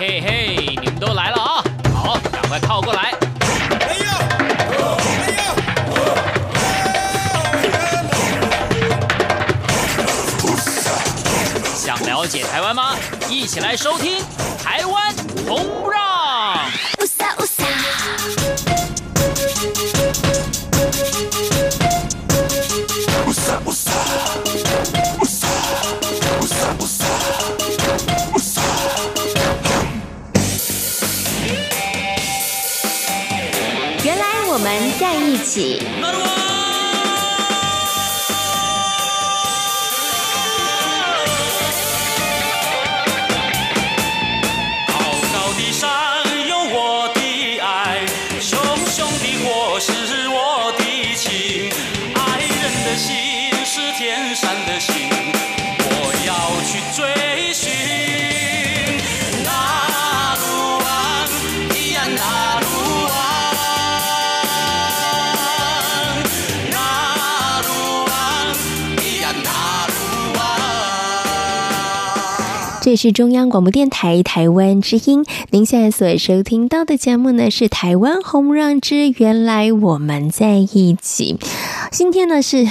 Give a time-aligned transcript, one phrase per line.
[0.00, 1.62] 嘿嘿，你们都来了啊！
[1.94, 3.12] 好，赶快靠过来。
[3.80, 4.18] 哎呀！
[5.20, 5.42] 哎呀！
[11.76, 12.96] 想了解台湾吗？
[13.28, 14.22] 一起来收听
[14.64, 15.14] 《台湾
[15.46, 15.66] 红
[73.02, 81.38] 是中央广播电台台湾之音，您现在所收听到的节目呢是《台湾红让之原来我们在一起》，
[81.90, 82.68] 今天呢是。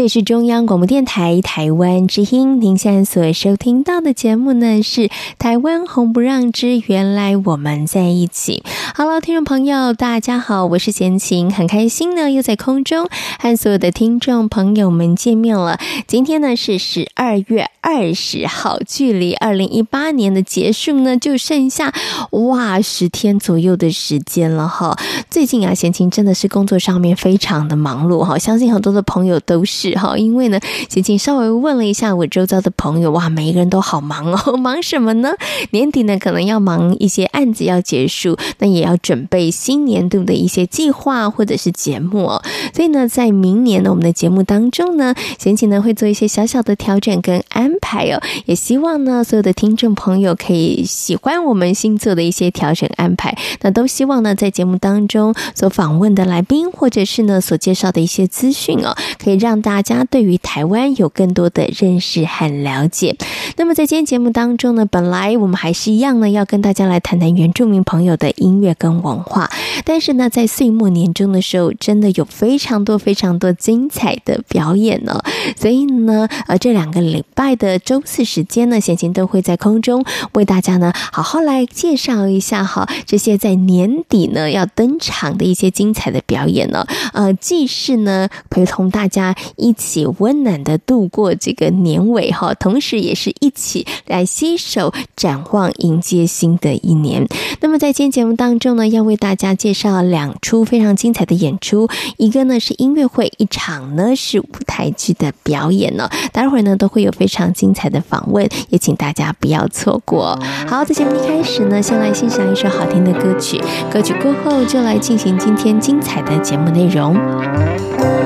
[0.00, 8.64] 这是中央广播电台台湾之音，您现在所收听到的节目呢是《台湾红不让之原来我们在一起》。
[8.96, 15.78] Hello，听众朋友，大家好，我是贤琴，很开心呢，又在空中和所有的听众朋友们见面了。
[16.06, 21.92] 今天呢是十二月二十号，距离二零一八年的结束呢就剩下
[22.30, 24.98] 哇十天左右的时间了哈。
[25.28, 29.89] 最近啊，贤琴真的是工作上面非常的忙碌哈，相信很多的朋友都是。
[29.90, 35.32] 是哈，因为呢，贤琴稍微问了一下我周遭的朋友，哇，每一个人都好忙哦， 忙什么呢？
[35.70, 42.42] 年底呢，可能要忙一些案子要结束，那也要准备新年度的一些计划或者是节目哦。
[42.74, 48.20] 所以呢，在明年呢，我们的节目当中呢，贤琴呢会做一些小小的调整跟安排哦。
[48.46, 53.36] 也希望呢，所有的听众朋友可以喜欢我们新做的一些调整安排。
[53.60, 63.16] 那都希望呢，在节目当中所访问的来宾，或者是呢所介绍的一些资讯哦，可以让大大家对于台湾有更多的认识和了解。
[63.56, 69.48] 那么在今天节目当中呢，本来我们还是一样呢，要跟大家来谈谈原住民朋友的音乐跟文化。
[69.84, 75.22] 但是呢，在岁末年终的时候，真的有非常多非常多精彩的表演呢。
[75.56, 86.84] 所以呢，呃，这两个礼拜的周四时间呢，贤贤都会在空中为大家呢，好好来介绍一下哈，这些在年底呢要登场的一些精彩的表演呢。
[87.12, 89.36] 呃，既是呢陪同大家。
[89.60, 97.26] 一起温暖的度过这个年尾哈，同时也是一起来携手展望迎接新的一年。
[97.60, 106.08] 那么在今天节目当中呢，要为大家介绍两出非常精彩的演出，一个呢是音乐会，一场呢是舞台剧的表演呢。
[106.32, 110.38] 待会儿呢都会有非常精彩的访问，也请大家不要错过。
[110.66, 113.60] 好，在节目一开始呢，先来欣赏一首好听的歌曲，
[113.92, 118.19] 歌曲过后就来进行今天精彩的节目内容。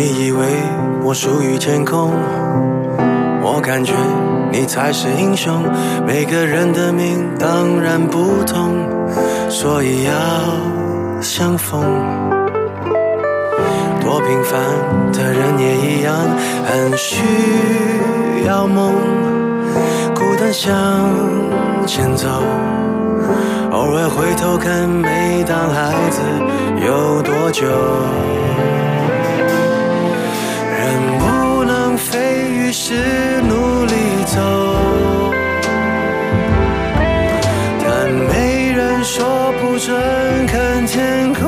[0.00, 0.46] 你以为
[1.02, 2.12] 我属于天空，
[3.42, 3.92] 我感觉
[4.52, 5.60] 你才是英雄。
[6.06, 8.78] 每个人的命当然不同，
[9.50, 10.12] 所以要
[11.20, 11.82] 相逢。
[14.00, 14.60] 多平凡
[15.12, 16.14] 的人也一样，
[16.64, 17.16] 很需
[18.46, 18.94] 要梦，
[20.14, 20.70] 孤单向
[21.88, 22.28] 前走，
[23.72, 26.20] 偶尔回头看，没当孩子
[26.86, 27.66] 有多久。
[32.80, 32.94] 是
[33.42, 33.92] 努力
[34.24, 34.40] 走，
[37.84, 41.42] 但没人说不准看天空。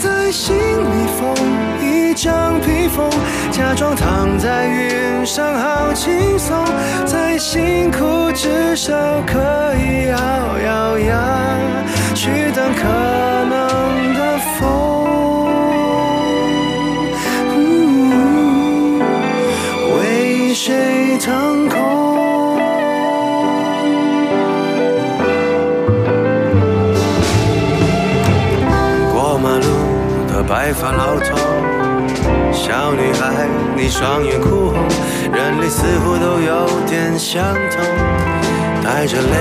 [0.00, 1.34] 在心里缝
[1.82, 3.10] 一张披风，
[3.50, 6.64] 假装躺在云上好轻松。
[7.04, 8.94] 再辛苦，至少
[9.26, 9.38] 可
[9.76, 10.16] 以咬
[10.64, 11.58] 咬牙
[12.14, 12.88] 去等可
[13.50, 15.01] 能的风。
[20.64, 21.76] 谁腾空？
[29.12, 29.64] 过马路
[30.28, 31.36] 的白发老头，
[32.52, 34.74] 小女孩，你双眼哭红，
[35.32, 37.42] 人类似乎都有点相
[37.72, 37.82] 同，
[38.84, 39.34] 带着泪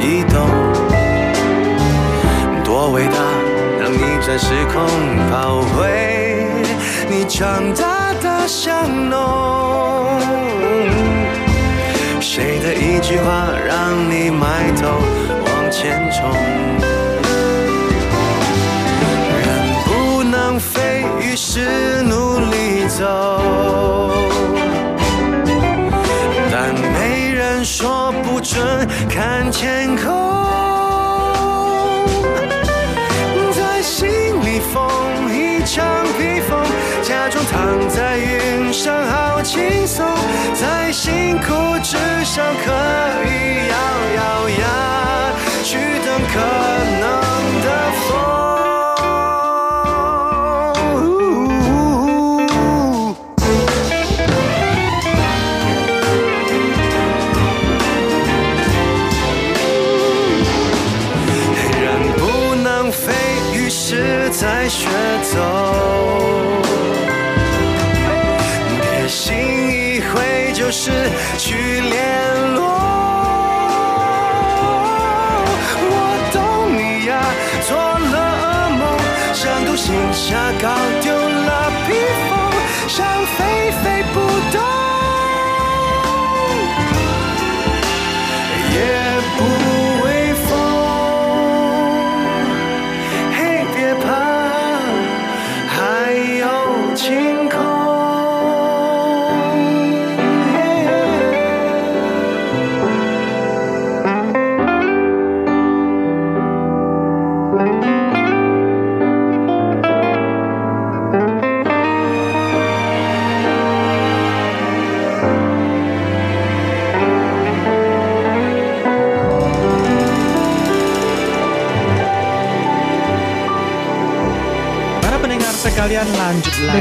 [0.00, 0.44] 移动，
[2.64, 3.12] 多伟大，
[3.80, 4.84] 让你这在时空
[5.30, 6.31] 跑回
[7.14, 10.18] 你长大的巷弄。
[12.18, 14.88] 谁的一句话让你埋头
[15.44, 16.32] 往前冲？
[19.42, 19.44] 人
[19.84, 24.10] 不能飞，于是努力走。
[26.50, 30.41] 但没人说不准看天空。
[37.88, 40.06] 在云上好轻松，
[40.54, 42.72] 在辛苦至少可
[43.24, 43.74] 以咬
[44.16, 45.32] 咬牙
[45.62, 46.40] 去等可
[47.00, 47.21] 能。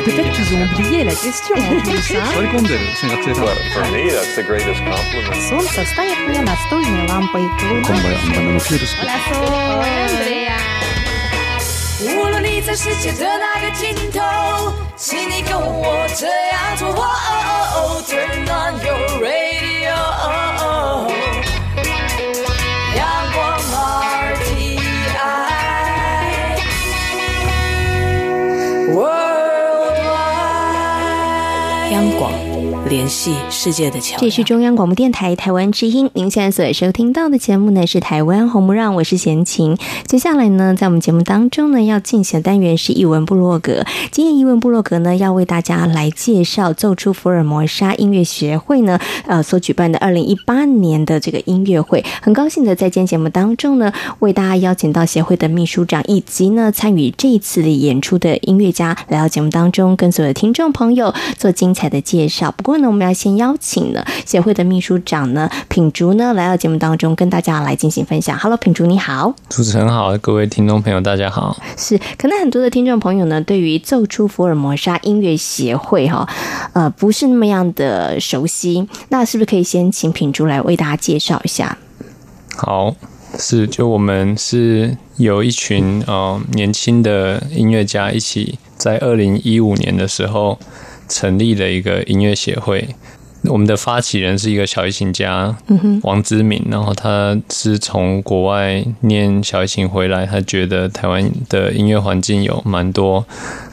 [0.04, 2.22] Peut-être qu'ils ont oublié la question en plus, hein?
[3.36, 5.34] Well, for me, that's the greatest compliment.
[5.48, 7.44] Солнце станет мне настольной лампой.
[12.02, 14.20] 无论你在世界的哪个尽头，
[14.96, 16.86] 请你跟我这样做。
[18.06, 19.49] Turn on your radio.
[31.91, 32.50] 央广。
[32.89, 34.17] 联系世界的桥。
[34.19, 39.77] 这是中央广播电台台湾之音，您现在所收听到的节目呢是台湾红不让，我是贤琴。
[40.05, 43.85] 接下来呢，在我们节目当中呢，要进行的单元是艺文部落格。
[44.11, 52.03] 今天艺文部落格呢，要为大家来介绍奏出福尔摩沙音乐协会呢，呃，所举办的二零一八年的这个音乐会。
[52.21, 62.51] 很高兴的在今天节目当中呢，为大家邀请到协会的秘书长以及呢参与这一次的演出的音乐家来到节目当中，跟所有的听众朋友做精彩的介绍。
[62.51, 68.37] 不过，那我们要先邀请呢协会的秘书长呢品竹呢来到节目当中，跟大家来进行分享。
[68.37, 71.57] Hello，品竹你好，主持人好，各位听众朋友大家好。
[71.77, 76.27] 是，可能很多的听众朋友呢，对于奏出福尔摩沙音乐协会哈，
[76.73, 78.87] 呃，不是那么样的熟悉。
[79.09, 81.77] 那是不是可以先请品竹来为大家介绍一下？
[82.55, 82.95] 好，
[83.37, 90.57] 是，就我们是有一群呃年轻的音乐家一起在二零一五年的时候。
[91.11, 92.87] 成立了一个音乐协会，
[93.43, 103.25] 我们的发起人是一个小提琴家，嗯王之敏，然后他是从国外念小提琴回来，他觉得台湾的音乐环境有蛮多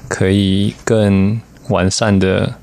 [0.08, 2.54] 可以更完善的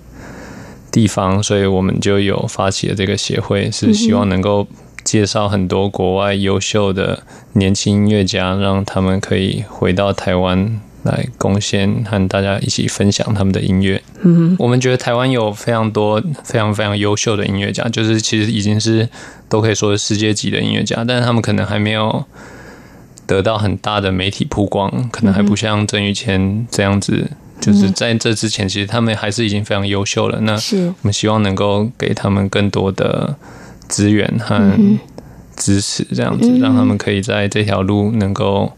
[0.92, 4.68] 地方，所以我们就有发起了这个协会，是希望能够
[5.06, 10.82] 介绍很多国外优秀的年轻音乐家，让他们可以回到台湾。
[11.06, 14.02] 来贡献和大家一起分享他们的音乐。
[14.24, 19.08] 嗯，我们觉得台湾有非常多非常非常优秀的音乐家，就是其实已经是
[19.48, 22.26] 都可以说是世界级的音乐家，但是他们可能还没有
[23.28, 27.30] 得到很大的媒体曝光，可能还不像郑宇谦这样子。
[27.62, 30.40] 就是在这之前，其实他们还是已经非常优秀了。
[30.42, 33.36] 那我们希望能够给他们更多的
[33.88, 34.78] 资源和
[35.56, 38.74] 支持，这样子让他们可以在这条路能够。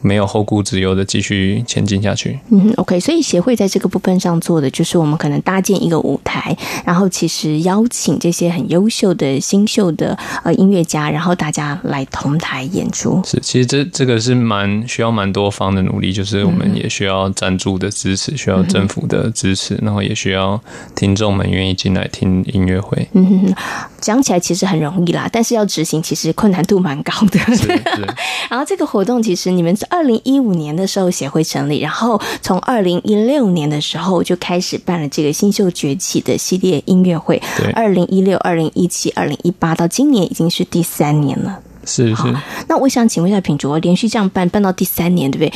[0.00, 2.38] 没有后顾之忧的继续前进下去。
[2.50, 13.20] 嗯，OK，所以协会在这个部分上做的就是，我们可能搭建一个舞台，然后其实邀请这些很优秀的新秀的呃音乐家，然后大家来同台演出。
[13.24, 20.60] 是，其实这这个是蛮需要蛮多方的努力，就是我们也需要赞助的支持，需要政府的支持，然后也需要
[20.94, 23.08] 听众们愿意进来听音乐会。
[23.12, 23.54] 嗯哼，
[24.00, 27.38] 讲起来其实很容易啦，但是要执行其实困难度蛮高的。
[27.54, 28.06] 是是。
[28.48, 37.42] 然后这个活动其实你们二零一五年的时候协会成立，然后从二零一六年的时候就开始办了这个新秀崛起的系列音乐会。
[37.58, 41.60] 对，二零一六、二零一七、二零一八到今年已经是第三年了。
[41.84, 42.22] 是是。
[42.68, 45.52] 那我想请问一下品卓，连续这样办办到第三年，对不对？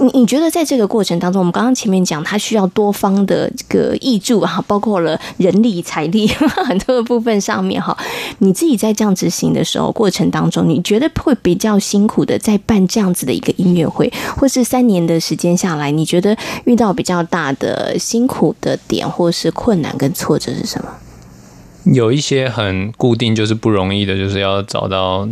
[0.00, 6.26] 你你觉得在这个过程当中，我们刚刚前面讲，它需要多方的这个挹注啊，包括了人力、财力
[6.66, 7.96] 很多的部分上面哈。
[8.38, 20.88] 你自己在这样执行的时候过程当中，你觉得会比较辛苦的，在办这样子的一个音乐会，或是三年的时间下来，你觉得遇到比较大的辛苦的点，或是困难跟挫折是什么？
[21.84, 25.28] 有一些很固定，就是不容易的，就是要找到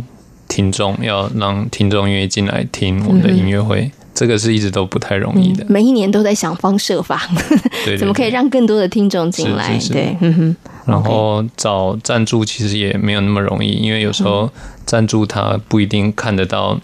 [0.47, 3.81] 听众，要让听众愿意进来听我们的音乐会。
[3.81, 7.21] 嗯这个是一直都不太容易的，每一年都在想方设法，
[7.97, 9.79] 怎么可以让更多的听众进来？
[9.79, 9.93] 是是是。
[9.93, 10.55] 对，嗯哼。
[10.85, 14.51] 然后找赞助其实也没有那么容易，因为有时候
[14.85, 16.77] 赞助他不一定看得到，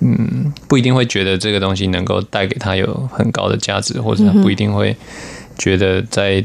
[0.00, 4.96] 嗯，不一定会觉得这个东西能够带给他有很高的价值，或者他不一定会
[5.58, 6.42] 觉得在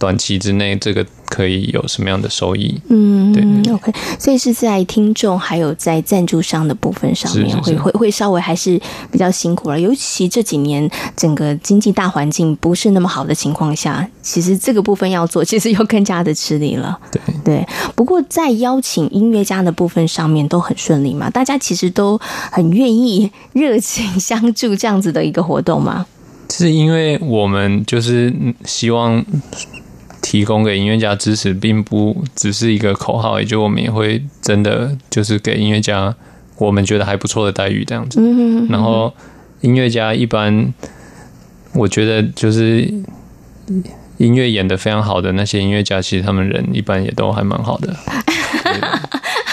[0.00, 1.06] 短期之内这个。
[1.30, 2.74] 可以有什么样的收益？
[2.88, 8.78] 嗯，对，OK，所以是在听众还有在赞助商的部分上面会，会会会稍微还是
[9.12, 9.78] 比较辛苦了。
[9.78, 16.98] 尤其这几年整个经济大环境不是那么好的情况下，其实这个部分要做，其实又更加的吃力了。
[17.12, 22.18] 对对，不过在邀请音乐家的部分上面都很顺利嘛，大家其实都
[22.50, 26.04] 很愿意热情相助这样子的一个活动嘛。
[26.52, 29.24] 是因为我们就是希望。
[30.30, 36.14] 提供给音乐家支持，并不只是一个口号，也就我们也会真的就是给音乐家
[36.56, 38.22] 我们觉得还不错的待遇这样子。
[38.68, 39.12] 然后
[39.60, 40.72] 音乐家一般，
[41.72, 42.88] 我觉得就是
[44.18, 47.92] 音乐演的非常好的那些音乐家，其实他们人一般也都还蛮好的。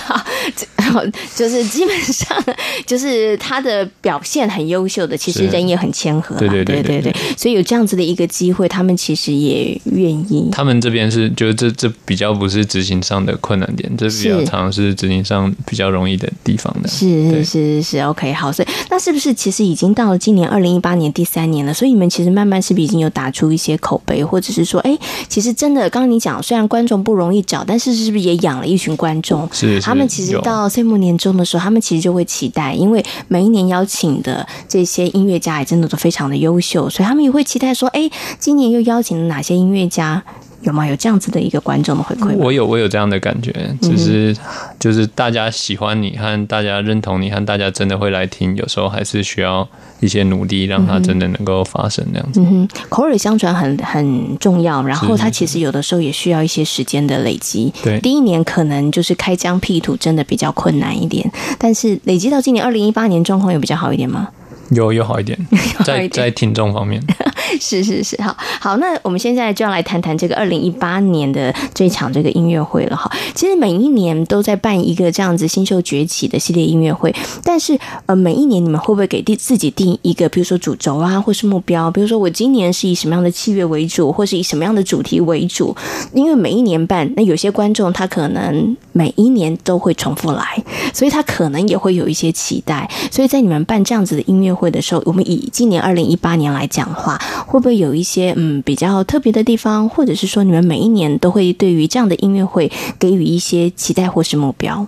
[1.36, 2.44] 就是基本上
[2.86, 6.36] 就是他的表现很优秀的，其实人也很谦和。
[6.38, 10.50] 对对对对对，所以有这样子的一个机会，他们其实也愿意。
[10.52, 16.88] 他们这边是，就是这这比较不是执行上的困难点，这比较常是执行上比较容易的地方的。
[16.88, 21.74] 是是是是，OK，好，所以那是不是其实已经到了今年二零一八年第三年了？
[21.74, 29.48] 所以你们其实慢慢是不是已经有打出一些口碑，或者是说，哎，其实真的，刚刚你讲，虽然观众不容易找，但是是不是也养了一群观众？
[29.52, 30.68] 是，是，他们其实到。
[30.70, 40.24] 岁末年终的时候，他们其实就会期待，因为每一年邀请的这些音乐家也真的都非常的优秀，所以他们也会期待说：“哎，今年又邀请了哪些音乐家？”
[40.62, 40.86] 有吗？
[40.88, 42.36] 有这样子的一个观众的回馈？
[42.36, 44.36] 我有，我有这样的感觉，只是
[44.80, 49.68] 就是大家喜欢你和大家认同你和大家真的会来听，有时候还是需要
[50.00, 52.40] 一些努力，让它真的能够发生这样子。
[52.42, 57.72] 嗯哼，口耳相传很很重要，然后它其实有的时候也需要一些时间的累积。
[57.84, 64.28] 对，第一年可能就是开疆辟土，真的比较困难一点，但是累积到今年二零一八年，状况有比较好一点吗？
[64.72, 65.38] 有 有好一点，
[65.86, 67.02] 在在听众方面，
[67.60, 73.10] 是是是，好好，那我们现在就要来谈谈这个二零一八年的这场这个音乐会了哈。
[73.34, 81.90] 其实每一年都在办一个这样子新秀崛起的系列音乐会，但是呃，每一年你们会不会给定自己定一个，比如说主轴啊，或是目标？
[81.90, 85.76] 比如说我今年是以什么样的器乐为主，或是以什么样的主题为主？
[86.14, 92.90] 因为每一年办，那有些观众他可能每一年都会重复来，所以他可能也会有一些期待。
[93.12, 104.88] 所以在你们办这样子的音乐会的时候，我们以今年二零一八年来讲话，会不会有一些嗯比较特别的地方，或者是说你们每一年都会对于这样的音乐会给予一些期待或是目标？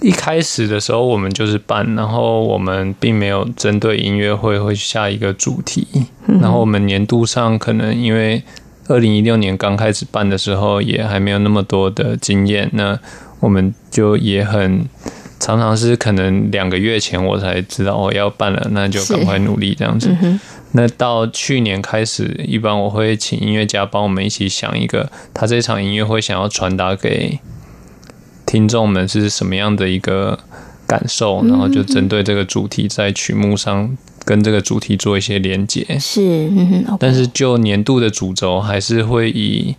[0.00, 5.86] 一开始的时候，我们就是办，然后我们并没有针对音乐会会下一个主题，
[6.26, 8.42] 然后我们年度上可能因为
[8.88, 12.98] 二零一六年刚开始办的时候，也还没有那么多的经验，那
[13.40, 14.84] 我们就也很。
[15.44, 20.08] 常常是可能两个月前我才知道我要办了，那就赶快努力这样子。
[20.22, 20.40] 嗯、
[20.72, 27.38] 那到去年开始，一般我会请音乐家帮我们一起想一个，他这场音乐会想要传达给
[28.46, 30.38] 听众们是什么样的一个
[30.86, 35.86] 感受，然后就针对这个主题在曲目上跟这个主题做一些连接。
[36.00, 36.48] 是，
[36.98, 39.76] 但是就年度的主轴还是会以。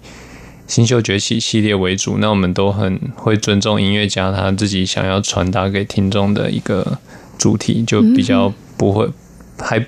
[0.67, 6.97] 新秀崛起系列为主，那我们都很会尊重音乐家他自己想要传达给听众的一个
[7.37, 9.09] 主题，就比较不会
[9.59, 9.85] 还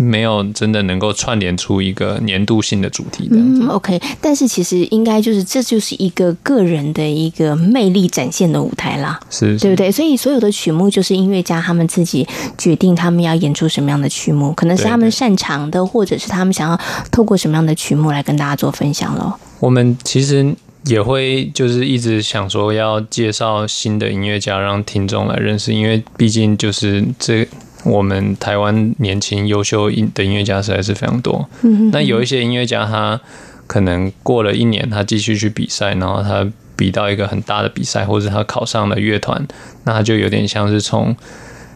[0.00, 3.36] 没有真的能够串联出一个年度性的主题的。
[3.36, 9.92] 嗯，OK，但是其实应该就是这就是一个个人的一个魅力展现的舞台啦，是，对不对？
[9.92, 12.26] 所以所有的曲目就是音乐家他们自己
[12.56, 16.80] 决定他们要演出什么样的曲目，可能是他们擅长的，或者是他们想要
[17.10, 19.34] 透过什么样的曲目来跟大家做分享喽。
[19.58, 20.54] 我们其实
[20.86, 27.46] 也会就是一直想说要介绍新的音乐家，让听众来认识，因为毕竟就是这
[27.84, 31.48] 我们台湾年轻优秀音的音乐家实在是非常多。
[31.62, 33.20] 嗯，那有一些音乐家他
[33.66, 36.46] 可能过了一年，他继续去比赛，然后他
[36.76, 39.46] 比到一个很大的比赛，或者他考上了乐团，
[39.84, 41.16] 那他就有点像是从。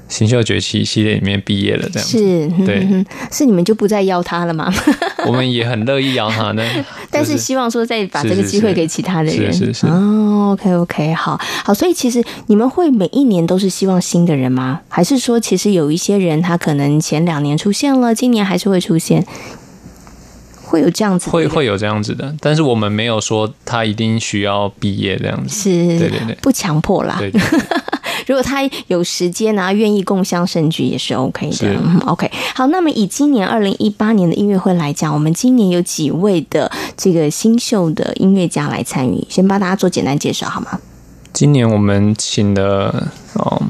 [0.09, 2.19] 新秀崛起系列里面毕业了，这样子。
[2.19, 4.73] 是，对，是你们就不再邀他了吗？
[5.27, 6.63] 我们也很乐意邀他呢，
[7.11, 14.81] 但是希望说再把这个机会给其他的人，是是是哦，OK OK，好好，所以其实你们会每一年都是希望新的人吗？
[14.89, 19.25] 还是说其实有一些人他可能前两年出现了，今年还是会出现，
[20.63, 27.17] 会有这样子，会会有这样子的，但是我们没有说他一定需要毕业这样子，是，对对对，不强迫啦。
[27.19, 27.61] 对对对
[28.27, 31.79] 如果他有时间啊，愿意共襄盛举也是 OK 的。
[32.07, 40.79] OK，好，那么以今年二零一八年的音乐会来讲，我们今年有几位的这个新秀的音乐家来参与，先帮大家做简单介绍好吗？
[41.33, 43.61] 今年我们请的哦，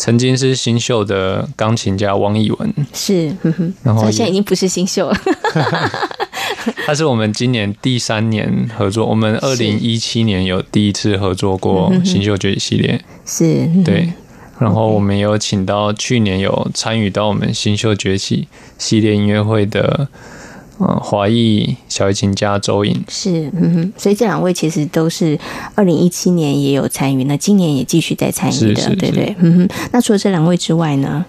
[0.00, 3.26] 曾经是新秀的钢琴家汪艺文，是，
[3.82, 5.16] 然后他现在已经不是新秀了。
[6.86, 14.10] 他是我们今年第三年合作，我们二零一七年有第一次合作过新秀崛起系列，是，对。
[14.58, 20.08] 然后我们有请到去年有参与到我们新秀崛起系列音乐会的，
[20.80, 23.92] 呃，华裔小提琴家周颖，是，嗯哼。
[23.96, 25.38] 所以这两位其实都是
[25.74, 29.68] 二零一七年也有参与，那今年也继续在参与的，对对，嗯哼。
[29.92, 31.24] 那除了这两位之外呢？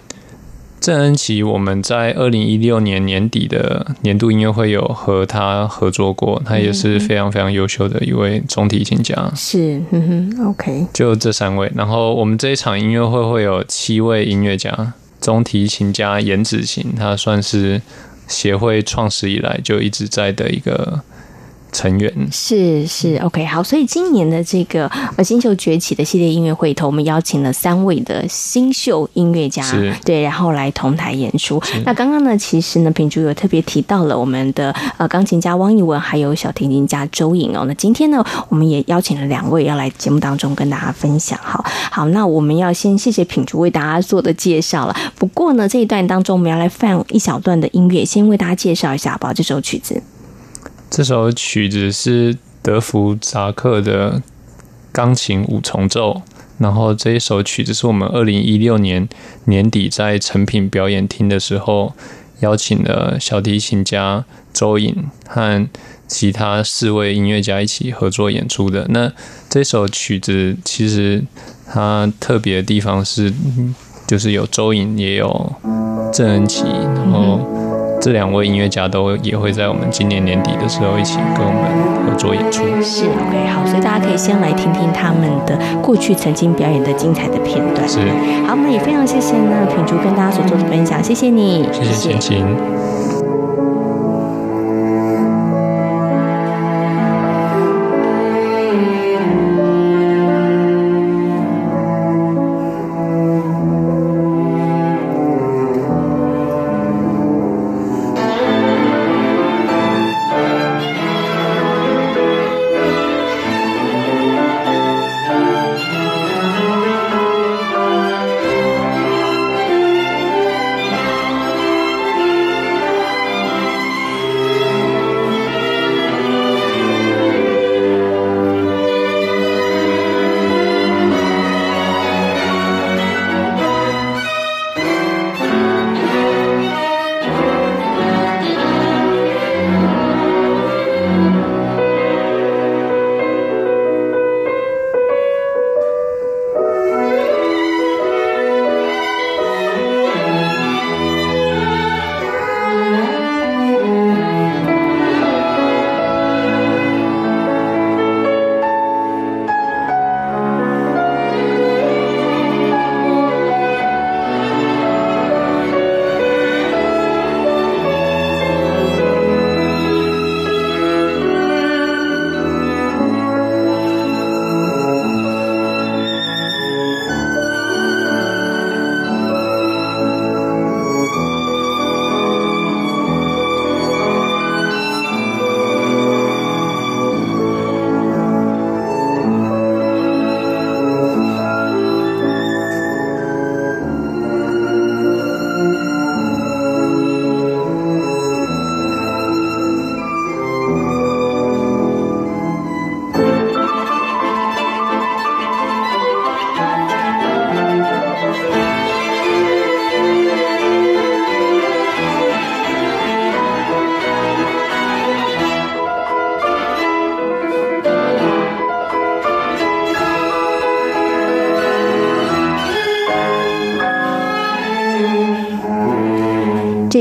[0.80, 9.30] 郑恩琪，我们在二零一六年年底的年度音乐会有和他合作过，他也是非常非常优秀的一位中提琴家。
[9.36, 10.86] 是，嗯哼，OK。
[10.92, 17.80] 就这三位，然后我们这一场音乐会会有七位音乐家，中提琴家颜子晴，他算是
[18.32, 21.02] 协会创始以来就一直在的一个。
[21.72, 24.86] 成员是是 OK 好，所以今年的这个
[25.16, 29.64] 呃新秀崛起的系列音乐会头，我们邀请了三位的新秀音乐家，
[30.04, 31.60] 对，然后来同台演出。
[31.84, 37.64] 那刚刚呢，其实呢，品竹有特别提到了我们的呃钢琴家汪一文，还有小提琴家周颖哦。
[37.66, 41.38] 那今天呢，我们也邀请了两位要来节目当中跟大家分享。
[41.42, 44.94] 好，好，那我们要先谢谢品竹为大家做的介绍了。
[45.16, 49.32] 不过呢，这一段当中我们要来放一小段的音乐，先为大家介绍一下好不好？
[49.32, 50.02] 这首曲子。
[50.94, 54.20] 这首曲子是德弗札克的
[54.92, 56.20] 钢琴五重奏，
[56.58, 59.08] 然后这一首曲子是我们二零一六年
[59.46, 61.94] 年底在成品表演厅的时候
[62.40, 64.94] 邀请了小提琴家周颖
[65.26, 65.66] 和
[66.06, 68.86] 其他四位音乐家一起合作演出的。
[68.90, 69.10] 那
[69.48, 71.24] 这首曲子其实
[71.66, 73.32] 它特别的地方是，
[74.06, 75.54] 就是有周颖也有
[76.12, 77.61] 郑恩琪，然后。
[78.02, 82.64] 这两位音乐家都也会在我们今年年底的时候一起跟我们合作演出。
[82.82, 87.88] 是 OK 好，所以大家可以先来听听他们的过去曾经表演的精彩的片段。
[87.88, 88.00] 是
[88.44, 92.44] 好，那也非常谢谢呢品竹跟大家所做的分享，谢谢你，谢谢千晴。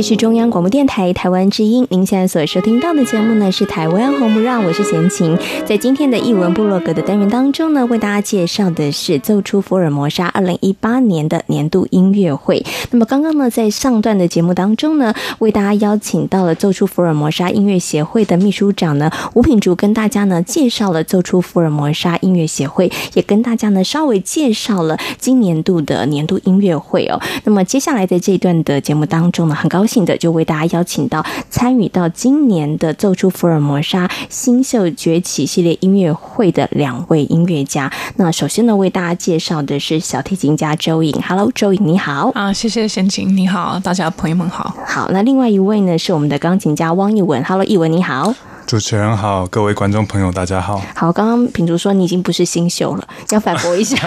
[0.02, 5.38] 是中央广播电台台湾之音，您现在所收听到的节目呢是台湾红不让，我是贤琴。
[5.64, 12.66] 在今天的译文部落格的单元当中呢，为大家介绍的是奏出福尔摩沙二零一八年的年度音乐会。
[12.90, 27.22] 那么刚刚呢，在上段的节目当中呢，为大家邀请到了奏出福尔摩沙音乐协会的秘书长呢吴品竹，跟大家呢介绍了奏出福尔摩沙音乐协会，也跟大家呢稍微介绍了今年度的年度音乐会哦。
[27.44, 29.86] 那么接下来的这一段的节目当中呢，很高。
[29.92, 37.92] 兴的就为大家邀请到参与到今年的奏出福尔摩沙新秀崛起系列音乐会的两位音乐家。
[38.16, 41.22] 那首先呢，为大家介绍的是小提琴家周颖。
[41.22, 42.32] 好了周颖你好。
[42.36, 44.75] 啊，谢谢贤琴，你好，大家朋友们好。
[44.86, 47.43] 好，那另外一位呢是我们的钢琴家汪一文。
[47.43, 48.34] Hello，一文你好。
[48.67, 50.82] 主持人好，各位观众朋友大家好。
[50.95, 53.97] 好，刚刚品竹说你已经不是新秀了，要反驳一下。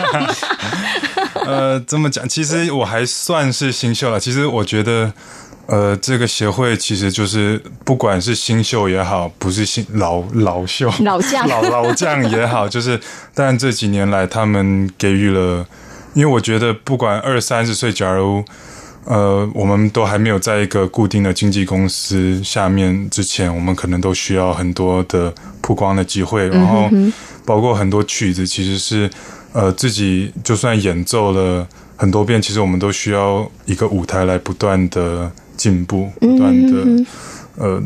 [1.46, 4.20] 呃，这么讲，其实我还算是新秀了。
[4.20, 5.12] 其实我觉得。
[5.66, 13.00] 呃，这个协会其实就是不管是新秀也好，不是新老老秀老将老老将也好，就是
[13.32, 15.66] 但这几年来他们给予了，
[16.14, 18.42] 因为我觉得不管二三十岁，假如
[19.04, 26.88] 呃我们都还没有在一个固定的经纪公司下面之前，我们可能都需要很多的曝光的机会，然后
[27.44, 29.10] 包括很多曲子，其实是
[29.52, 35.30] 呃自己就算演奏了很多遍，其实我们都需要一个舞台来不断的。
[35.56, 37.06] 进步不断的，嗯、
[37.58, 37.82] 呃，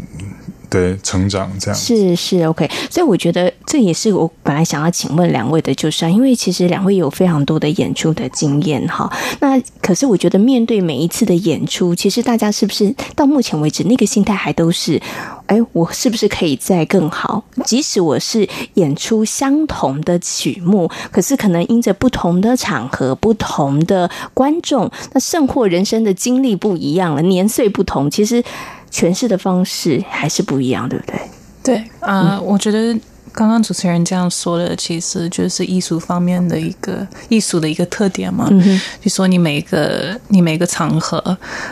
[0.71, 9.11] 对，成长这样是是 OK，所以我觉得这也是我本来想要请问两位的，就是因为其实两位有非常多的演出的经验哈。
[9.41, 15.01] 那可是我觉得面对每一次的演出，其实大家是不是到目前为止那个心态还都是，
[15.47, 17.43] 哎，我是不是可以再更好？
[17.65, 28.45] 即使我是演出相同的曲目，可是可能因着不同的场合、不同的观众，那甚或人生的经历不一样了，年岁不同，其实。
[28.91, 31.21] 诠释的方式还是不一样，对不对？
[31.63, 32.99] 对啊，呃嗯、我觉得
[33.33, 38.49] 刚刚主持人这样说的，其实就是艺术方面的一个艺术的一个特点嘛。
[38.51, 41.23] 嗯，就说你每一个你每一个场合，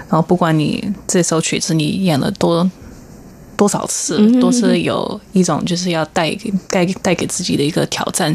[0.08, 2.70] 然后不管你这首曲子你演了多
[3.56, 8.30] 多少次，都是有一种就是要带给带带给自己的一个挑战。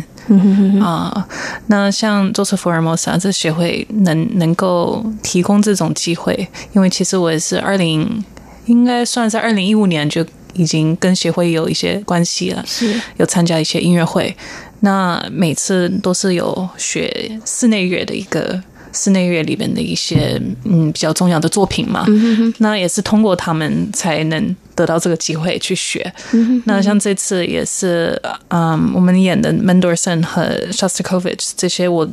[0.82, 1.26] 啊、呃，
[1.67, 8.24] 那像奏出福尔摩沙这协会能能够提供这种机会，因为其实我也是二零。
[8.71, 14.34] 应该算在二零一五年就已经跟协会有一些关系了，是有参加一些音乐会。
[14.79, 18.60] 那每次都是有学室内乐的一个
[18.93, 22.05] 室内乐里面的一些嗯比较重要的作品嘛。
[22.60, 26.12] 那也是通过他们才能得到这个机会去学。
[26.65, 32.10] 那像这次也是，嗯，我们演的 Mendelssohn 和 Shostakovich 这些我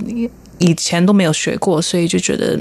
[0.59, 2.59] 以前都没有学过，所以就觉得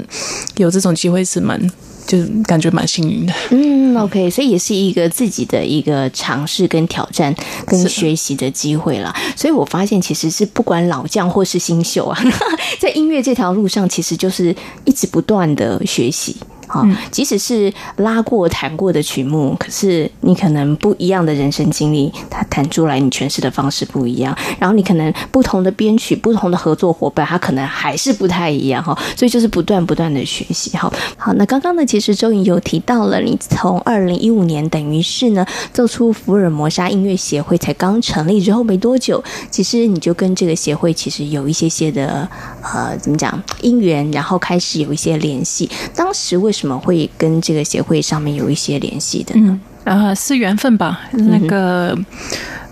[0.56, 1.60] 有这种机会是蛮。
[2.08, 7.32] 就感觉蛮幸运的，嗯，OK，所以也是一个自己的一个尝试跟挑战
[7.66, 9.14] 跟学习的机会了。
[9.36, 12.18] 所以我发现其实是不管老将或是新秀啊，
[12.80, 16.34] 在音乐这条路上，其实就是一直不断的学习。
[16.68, 24.36] 好，即使是拉过弹过的曲目，可是你可能不一样的人生经历，它弹出来你诠释的方式不一样。
[24.58, 28.96] 然后你可能不同的编曲、不同的合作伙伴，他可能还是不太一样哈。
[29.16, 30.76] 所以就是不断不断的学习。
[30.76, 42.28] 好，好，那刚刚呢，其实周莹有提到了，你从二零一五年等于是呢，奏出福尔摩沙音乐协会才刚成立之后没多久，其实你就跟这个协会其实有一些些的
[42.62, 45.70] 呃，怎么讲因缘，然后开始有一些联系。
[45.96, 46.57] 当时为什么？
[46.57, 49.60] 为什么会跟这个协会上面有一些联系的呢？
[49.84, 51.00] 啊、呃，是缘分吧。
[51.12, 51.96] 那个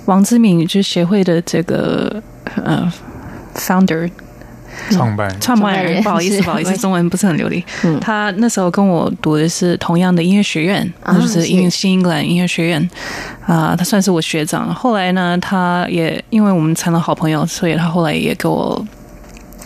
[0.07, 2.23] 王志敏就是协会的这个
[2.57, 2.93] 呃
[3.55, 4.11] founder
[4.91, 7.65] 创办创办人，不好意思，不好意思，中文不是很流利。
[7.85, 12.83] 嗯、他那时候跟我读的是同样的音乐学院，啊、就是英新英格兰音乐学院
[13.47, 14.75] 啊、呃，他算是我学长。
[14.75, 18.87] 后来呢，他也因为我们成了好朋友，所以他后来也给我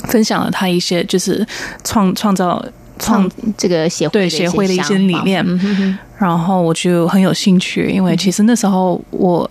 [0.04, 1.44] 分享了他一些就是
[1.82, 2.64] 创创造。
[3.00, 5.44] 创这个协会对协会的一些理念，
[6.18, 9.50] 然后我就很有兴趣，因为其实那时候我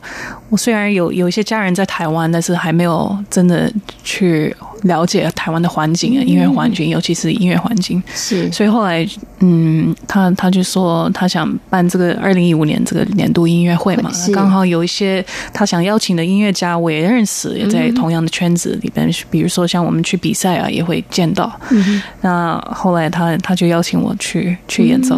[0.50, 3.72] 我虽然有有一些家人在台湾，但是还没有真的
[4.04, 4.56] 去。
[4.84, 8.02] 了解台湾的环境啊，音乐环境，尤其是音乐环境。
[8.16, 9.06] 是，所以后来，
[9.40, 15.22] 嗯，他他就说他想办这个二零一五年这个年度音乐会嘛，刚好有一些
[15.54, 19.06] 他想邀请的音乐家，我也认识，也在同样的圈子里边。
[19.06, 21.52] 嗯、比如说像我们去比赛啊，也会见到。
[21.72, 25.18] 嗯、那后来他他就邀请我去去演奏。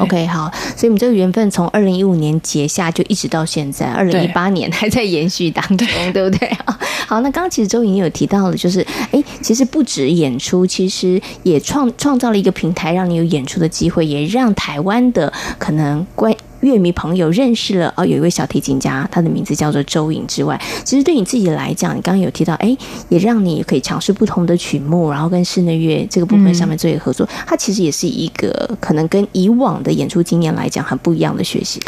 [0.00, 6.50] ，OK，好，所以我们这个缘分从二零一五年结下，就一直到现在，二零一八年还在延续当中，对，对不对？
[7.06, 16.34] 好，那刚刚其实周莹有提到了，就是哎，其实不止演出，其实也创创造了一个平台，让你有演出的机会，也让台湾的可能关。
[16.60, 22.76] 乐迷朋友认识了哦，有一位小提琴家，他的名字叫做周颖之外，其实对你自己来讲，你刚刚有提到，哎，
[23.08, 31.80] 也让你可以尝试不同的曲目，然后跟室内乐这个部分上面做一个合作，它其实也是一个可能跟以往的演出经验来讲很不一样的学习。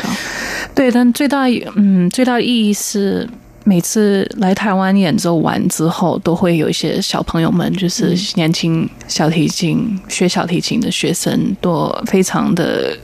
[0.74, 3.28] 对，但最大嗯最大的意义是，
[3.64, 12.96] 每次来台湾演奏完之后，都会有一些小朋友们，就是年轻小提琴学小提琴的学生，都非常的。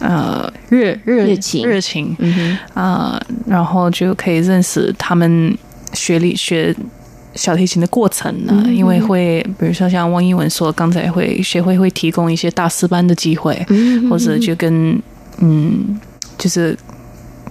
[0.00, 2.58] 呃，热热热情热情，嗯哼。
[2.72, 5.56] 啊、呃，然后就可以认识他们
[5.92, 6.74] 学历学
[7.34, 8.62] 小提琴的过程呢。
[8.64, 14.98] 嗯、因为会，比如说像汪一文说，刚才会学会会提供一些大师班的机会，嗯、或者就跟
[15.38, 16.00] 嗯，
[16.38, 16.74] 就是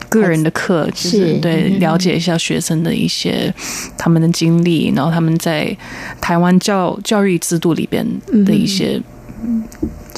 [0.10, 3.54] 个人的课，就是对了解一下学生的一些
[3.96, 5.78] 他们的经历，然后他们在
[6.20, 8.04] 台湾教教育制度里边
[8.44, 9.00] 的一些。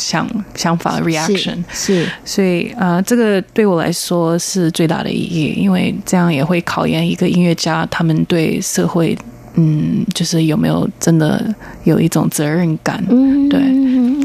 [0.01, 2.07] 嗯想想法 reaction 是，是。
[2.25, 9.15] 所以呃，这个对我来说是最大的意义，因为这样也会考验一个音乐家他们对社会，
[9.53, 13.61] 嗯，就是有没有真的有一种责任感，嗯，对。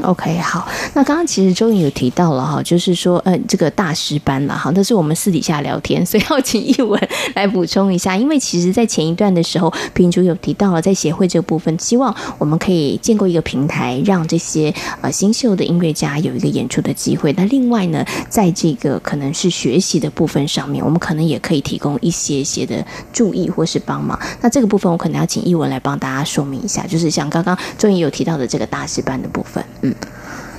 [0.06, 7.00] OK，好，那刚刚其实周颖有提到了哈，就是说，呃，这个大师班了哈，那是我们私底下聊天，所以要请一文
[7.34, 17.32] 来补充一下，因为其实，在前一段的时候，品竹有提到了，在协会这个部分，希望我们可以建构一个平台，让这些呃新秀的音乐家有一个演出的机会。
[17.36, 24.16] 那另外呢，在这个可能是学习的部分上面，我们可能也可以提供一些些的注意或是帮忙。
[24.40, 29.92] 那这个部分，我可能要请一文来帮大家说明一下，就是像刚刚周颖有提到的这个大师班的部分，嗯。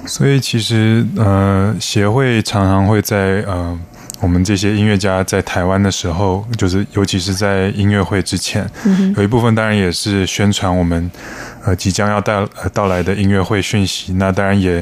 [0.05, 3.77] 所以其实呃，协会常常会在呃，
[4.21, 11.11] 我们这些音乐家在台湾的时候，就是尤其是在音乐会之前，嗯、有一部分当然也是宣传我们
[11.65, 14.13] 呃即将要到到来的音乐会讯息。
[14.13, 14.81] 那当然也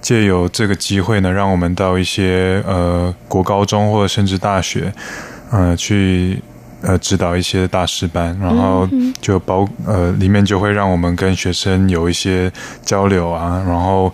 [0.00, 4.92] 借由这个机会呢，让我们到一些呃国高中或者甚至大学，
[5.52, 6.42] 呃去
[6.86, 8.88] 呃指导一些大师班，然后
[9.20, 12.50] 就包呃里面就会让我们跟学生有一些
[12.82, 14.10] 交流啊，然后。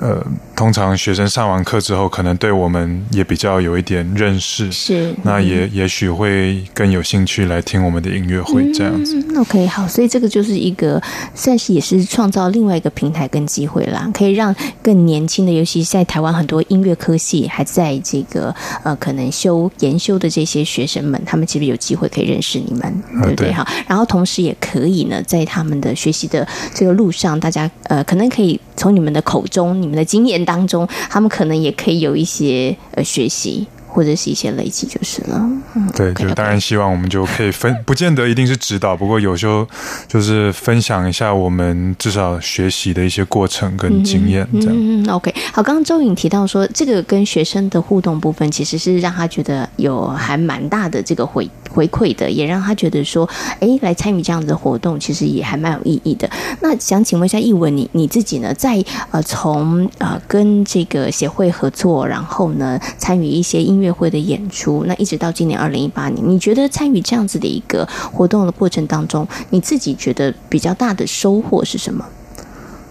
[0.00, 9.18] 呃，通常学生上完课之后，可能对我们也比较有一点认识，是，那也、嗯、也许会更有兴趣来听我们的音乐会这样子。
[9.28, 11.02] 嗯、OK，好，所以这个就是一个
[11.34, 23.52] 算是也是创造另外一个平台跟机会啦，可以让更年轻的，尤其是在台湾很多音乐科系还在这个呃可能修研修的这些学生们，他们其实有机会可以认识你们，对不对？
[23.52, 29.87] 哈、呃，然后同时也可以呢，在他们的学习的这个路上，大家呃可能可以从你们的口中。
[29.88, 33.66] 你们的经验当中，他们可能也可以有一些呃学习。
[33.88, 35.50] 或者是一些累积就是了，
[35.96, 39.66] 对，就当然希望我们就可以分， 不见得一定是指导，不过有时候
[40.06, 44.68] 就是分享一下我们至少学习的一些过程跟经验这样。
[44.70, 53.26] 嗯嗯，OK，好，刚刚周颖提到说，这个跟学生的互动部分，其实是让他觉得有还蛮大的这个回回馈的，也让他觉得说，
[53.60, 56.28] 哎，来参与这样子的活动，其实也还蛮有意义的。
[56.60, 63.77] 那想请问一下译文，你你自己呢，在呃从呃跟这个协会合作，然后呢参与一些音。
[63.78, 72.04] 音乐会的演出，那一直到今年二零一八年，你觉得参与这样子的一个活动的过程当中，你自己觉得比较大的收获是什么？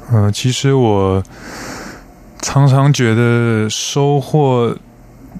[0.10, 1.21] 嗯、呃，其实我
[2.41, 4.73] 常常觉得收获，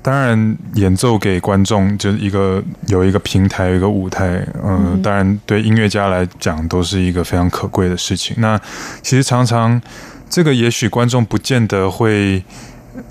[0.02, 8.36] 当然演奏给观众就是一个有一个平台，有一个舞台，呃、嗯，当然对音乐家来讲都是一个非常可贵的事情。
[8.40, 8.60] 那
[9.02, 9.82] 其实常常
[10.30, 12.44] 这个也许观众不见得会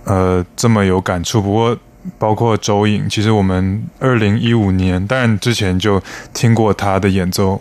[0.05, 1.75] 呃这么有感触，不过。
[2.19, 7.61] 包括周颖，其实我们二零一五年，当然之前就听过他的演奏，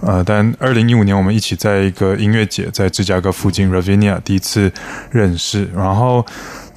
[0.00, 4.72] 呃，但二零一五年我们一起在一个音乐节，在芝加哥附近 Ravinia 第一次
[5.10, 6.24] 认识，然后。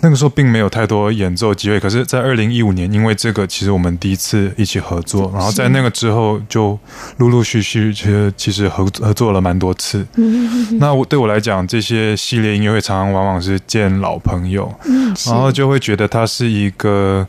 [0.02, 6.78] 那个时候并没有太多演奏机会，可是，在二零一五年，因为这个，其实我们第一次一起合作，然后在那个之后，就
[7.18, 10.06] 陆陆续续，其实其实合合作了蛮多次。
[10.80, 14.74] 那我对我来讲，这些系列音乐会常常往往是见老朋友，
[15.26, 17.28] 然后就会觉得它是一个。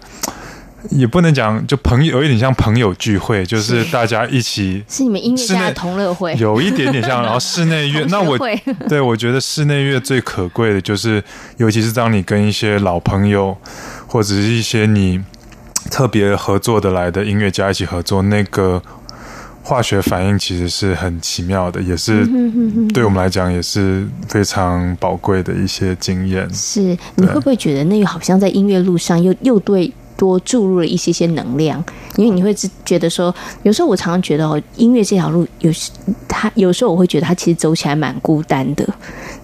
[0.90, 7.22] 也不能讲，就朋友有一点像朋友聚会，就是大家一起 是你们音乐家的同乐会，有一点点像。
[7.22, 8.38] 然后室内乐， 那我
[8.88, 11.22] 对我觉得室内乐最可贵的就是，
[11.56, 13.56] 尤其是当你跟一些老朋友
[14.06, 15.20] 或者是一些你
[15.90, 18.80] 特别合作的来的音乐家一起合作，那个
[19.62, 22.26] 化学反应其实是很奇妙的，也是
[22.94, 26.48] 对我们来讲也是非常宝贵的一些经验。
[26.54, 31.82] 是，你会不会觉得那个好像在音乐路上又又对多注入了一些些能量？
[32.16, 32.52] 因为你会
[32.84, 35.90] 觉得说，有时候我常常觉得哦，音乐这条路有时
[36.26, 38.86] 他有时候我会觉得它其实走起来蛮孤单的。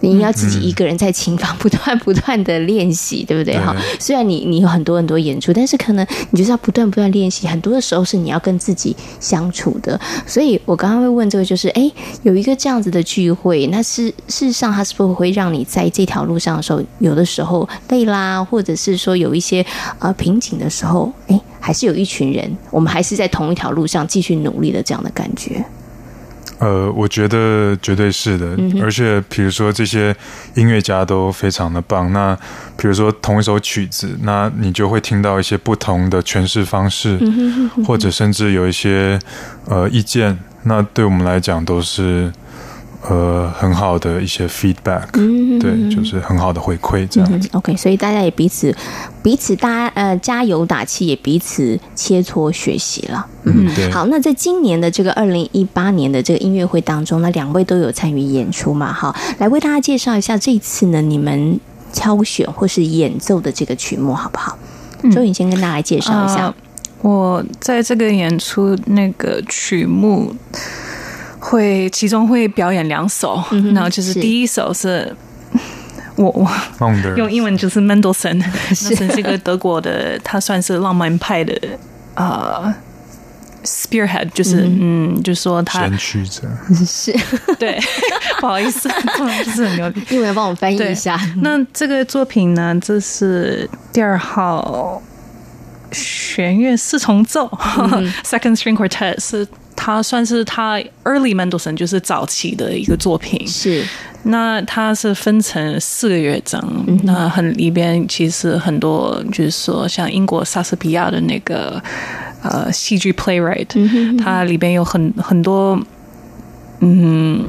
[0.09, 3.57] 你要自己一个人在琴房不断不断的练习，对不对？
[3.59, 9.99] 哈，虽然你你有很多很多演出，但是可能你就是要不断不断练习，很多的时候是你要跟自己相处的。
[10.27, 11.91] 所以我刚刚会问这个，就是哎，
[12.23, 19.65] 有一个这样子的聚会，那是事实上它是不是会让你在这条路上的时候，有的时候累啦，或者是说有一些
[19.99, 25.65] 呃瓶颈的时候，哎，还是有一群人，我们还是在同一条路上继续努力的这样的感觉。
[26.65, 30.17] 呃，我觉得绝对是的，嗯、而且比如说这些
[30.55, 32.11] 音乐家都非常的棒。
[32.13, 32.35] 那
[32.77, 39.19] 比如说同一首曲子，那你就会听到一些不同的诠释方式，嗯、或者甚至有一些
[39.67, 40.39] 呃意见。
[40.63, 42.33] 那对我们来讲都是。
[43.07, 47.49] 呃，很好的一些 feedback，嗯，对，就是很好的回馈，这样子。
[47.53, 48.75] 嗯、OK，所以大家也彼此
[49.23, 53.27] 彼此搭呃加油打气，也彼此切磋学习了。
[53.43, 53.91] 嗯，对。
[53.91, 58.91] 好，那在今年的这个二零一八年的这个音乐会当中，那两位都有参与演出嘛？
[58.91, 61.61] 好，来为大家介绍一下这一次呢，你们
[61.93, 64.57] 挑选或是演奏的这个曲目好不好？
[65.13, 66.47] 周颖先跟大家介绍一下。
[66.47, 66.55] 呃、
[67.03, 70.35] 我在这个演出那个曲目。
[71.47, 75.15] 会其中会表演两首，嗯，然后就是第一首是，
[76.17, 76.51] 我我
[77.17, 78.43] 用英文就是 Mendelssohn，
[78.75, 81.53] 是这个德国的，他算是浪漫派的
[82.15, 82.75] 啊，呃
[83.63, 86.49] ，spearhead，就是嗯，嗯，就说他先驱者。
[86.87, 87.13] 是，
[87.59, 87.79] 对，
[88.41, 88.89] 不好意思，
[89.45, 91.21] 就是很牛逼，英文帮我翻译一下。
[91.43, 95.03] 那这个作品呢，这是第二号
[95.93, 99.47] 弦乐四重奏，嗯，Second String Quartet 是。
[99.85, 103.85] 他算是他 early Mendelssohn 就是早期的一个作品，是。
[104.23, 111.79] 那它是分成四个乐章，嗯、那很里边其实很多就是说像英国莎士比亚的那个
[112.43, 115.79] 呃戏剧 playwright，嗯、它里边有很很多。
[116.87, 117.49] 嗯，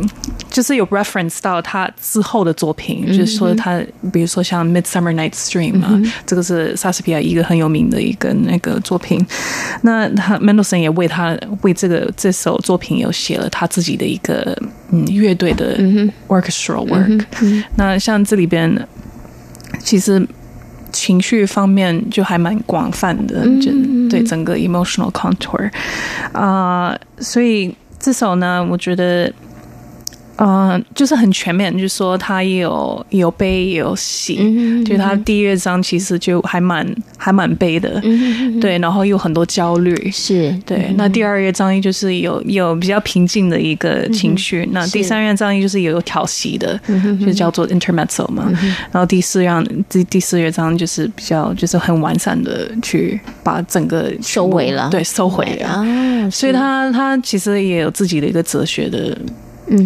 [0.50, 3.82] 就是有 reference 到他之后的作品，嗯、就是说他，
[4.14, 9.20] 比如说像《Midsummer Night's Dream》啊，嗯，这个是莎士比亚一个很有名的一个那个作品。
[9.82, 14.58] 那他 Mendelssohn 也为他为这个这首作品有写了他自己的一个
[14.92, 15.78] 嗯乐队的
[16.30, 17.62] orchestral work，嗯。
[17.76, 18.88] 那像这里边，
[19.80, 20.26] 其实
[20.94, 23.72] 情绪方面就还蛮广泛的，嗯，就
[24.10, 25.70] 对整个 emotional contour
[26.32, 27.76] 啊，呃，所以。
[28.06, 29.34] 这首呢，我觉得，
[30.38, 36.86] 呃，就是很全面，就是说他也有有悲也有喜，嗯，就他第一乐章其实就还蛮
[37.18, 40.94] 还蛮悲的，嗯，对，然后有很多焦虑，是对。
[40.98, 48.76] 那第二乐章就是有有比较平静的一个情绪，嗯，那第三乐章就是有有调息的，嗯，就叫做 intermezzo 嘛，嗯。
[48.92, 55.68] 然后第四样第第四乐章就是比较就是很完善的去把整个收尾了，对，收回了。
[55.68, 56.30] 啊。
[56.30, 59.18] 所以他他其实也有自己的一个哲学的。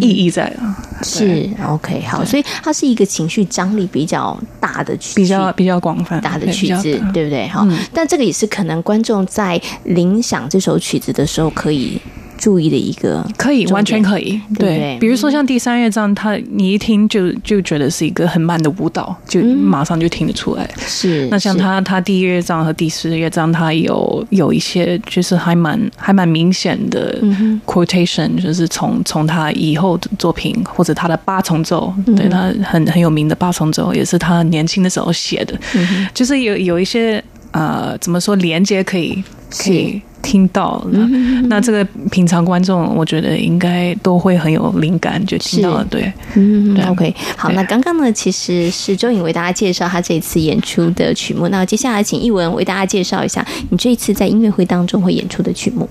[0.00, 7.48] 意义在啊，是 OK 好，所以它是一个情绪张力比较大的曲，比较比较广泛大的曲子，对不对？
[7.48, 12.00] 好，嗯，但这个也是可能观众在聆响这首曲子的时候可以。
[12.40, 20.68] 注意的一个可以完全可以对，对，对，比如说像第三乐章，它你一听就就觉得是一个很慢的舞蹈，就马上就听得出来。
[20.78, 27.20] 是、嗯、那像它它第一乐章和第四乐章，它有有一些就是还蛮还蛮明显的
[27.66, 39.22] quotation，、嗯、就是从从他以后的作品或者他的八重奏，嗯、对他很很有名的八重奏，也是他年轻的时候写的、嗯，就是有有一些呃怎么说连接可以
[39.62, 40.00] 可以。
[40.22, 45.84] 听到了，嗯，那这个平常观众，我觉得应该都会很有灵感，就听到了。
[45.90, 51.48] 对，嗯，OK，好，那刚刚呢，其实是周颖为大家介绍他这次演出的曲目。
[51.48, 55.88] 那接下来，请艺文为大家介绍一下你这一次在音乐会当中会演出的曲目。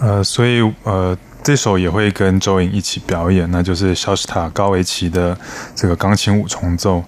[0.00, 5.36] 呃，所以呃，这首也会跟周颖一起表演，那就是肖斯塔高维奇的
[5.74, 7.02] 这个钢琴五重奏。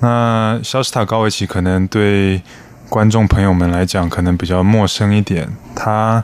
[0.00, 2.40] 那肖斯塔高维奇可能对。
[2.90, 5.48] 观众朋友们来讲，可能比较陌生一点。
[5.76, 6.22] 他，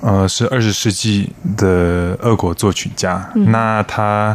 [0.00, 3.28] 呃，是二十世纪的俄国作曲家。
[3.34, 3.50] 嗯。
[3.50, 4.34] 那他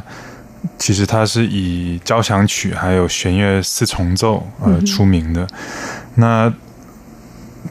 [0.78, 5.44] 其实他是以交响曲还有弦乐四重奏呃出名的。
[5.44, 5.48] 嗯。
[6.16, 6.54] 那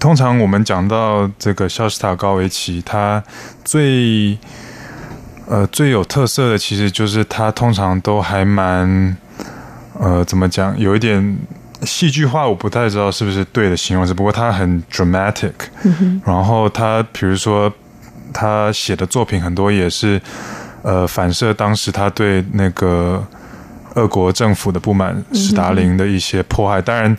[0.01, 3.23] 通常我们讲到这个肖斯塔高维奇，他
[3.63, 4.39] 最
[5.47, 9.15] 呃最有特色的，其实就是他通常都还蛮
[10.01, 11.37] 呃怎么讲，有一点。
[11.85, 15.53] 戏剧化我不太知道是不是对的形容词，不过它很 dramatic，
[15.85, 16.21] 嗯。
[16.25, 17.73] 然后他比如说
[18.33, 20.21] 他写的作品很多也是
[20.83, 23.27] 呃反射当时他对那个
[23.95, 26.81] 俄国政府的不满，史达林的一些迫害。
[26.81, 27.17] 当然。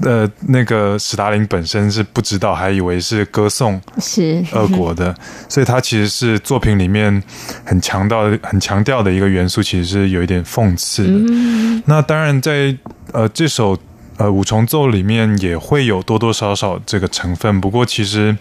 [0.00, 5.12] 呃，那个史达林本身是不知道，还以为是歌颂是俄国的，
[5.48, 7.20] 所以他其实是作品里面
[7.64, 11.10] 很强调、很强调的一个元素，其实是有一点讽刺的。
[11.12, 12.78] 嗯、那当然在，在
[13.12, 13.76] 呃这首
[14.18, 18.36] 呃五重奏里面也会有多多少少这个成分，不过其实。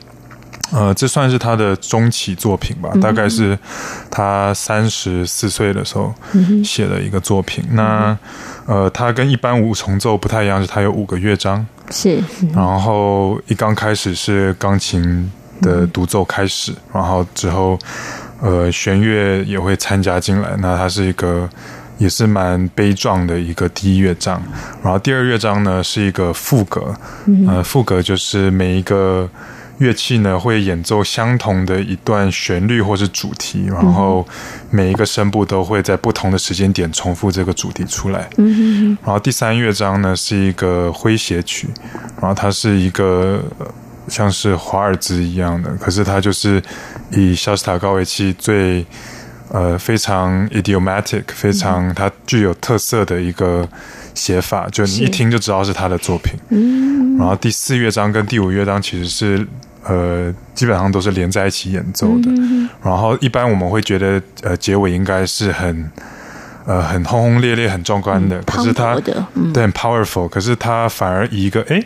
[0.70, 3.58] 呃，这算是他的中期作品吧，大概是
[4.12, 6.14] 他三十四岁的时候
[6.62, 7.64] 写的一个作品。
[7.70, 8.18] 嗯、那
[8.66, 12.22] 呃，他跟一般五重奏不太一样，是他有五个乐章，是。
[12.54, 17.80] 然后一刚开始是钢琴的独奏开始，然后之后
[18.42, 20.58] 呃弦乐也会参加进来。
[20.60, 21.50] 那它是一个
[21.98, 24.42] 也是蛮悲壮的一个第一乐章。
[24.84, 26.96] 然后第二乐章呢是一个副歌，
[27.48, 29.30] 呃，赋格就是每一个。
[29.80, 34.28] 乐器呢会演奏相同的一段旋律或是主题，然后
[34.72, 38.28] 每一个声部都会在不同的时间点重复这个主题出来。
[39.04, 41.68] 然后第三乐章呢是一个诙谐曲，
[42.20, 43.40] 然后它是一个
[44.08, 46.60] 像是华尔兹一样的，可是它就是
[47.12, 48.84] 以肖斯塔高维奇最
[49.50, 53.68] 呃非常 idiomatic、非常它具有特色的一个
[54.14, 56.34] 写法，就你一听就知道是他的作品。
[56.50, 59.48] 嗯然后第四乐章跟第五乐章其实是。
[59.90, 62.30] 呃，基本上都是连在一起演奏的。
[62.30, 65.90] 嗯、然后一般我们会觉得，呃，结尾应该是很，
[66.66, 68.38] 呃，很轰轰烈烈、很壮观的。
[68.38, 69.00] 嗯、可是它，
[69.36, 70.28] 嗯、对，很 powerful。
[70.28, 71.82] 可是它反而以一个，哎，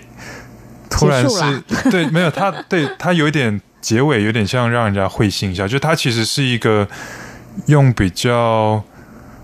[0.89, 5.67] 突然是，对，没有它，对它有一点结尾，有点像让人家会心一笑。
[5.67, 6.87] 就它其实是一个
[7.67, 8.83] 用比较。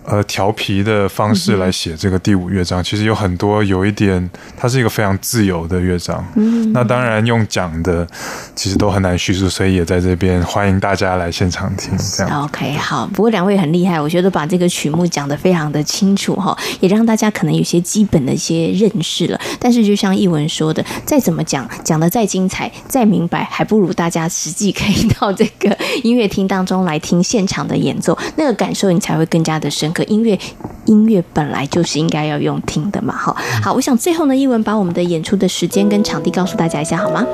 [0.07, 6.25] 呃，调皮的方式来写这个第五乐章，其实有很多有一点，它是一个非常自由的乐章。
[6.37, 8.07] 嗯，那当然用讲的，
[8.55, 11.91] 其实都很难叙述，所以也在这边欢迎大家来现场听。
[12.15, 13.05] 这样 OK，好。
[13.07, 19.37] 不过两位很厉害，我觉得把这个曲目讲得非常的清楚哈，也让大家可能有些基本的一些认识了。
[19.59, 29.91] 但是就像艺文说的，再怎么讲，讲得再精彩、再明白，还不如大家实际可以到这个音乐厅当中来听现场的演奏，那个感受你才会更加的深。
[30.05, 30.37] 音乐，
[30.85, 33.35] 音乐本来就是应该要用听的嘛，哈。
[33.63, 37.25] 好，我想最后呢，一文把我们的演出的时间跟场地告诉大家一下，好吗？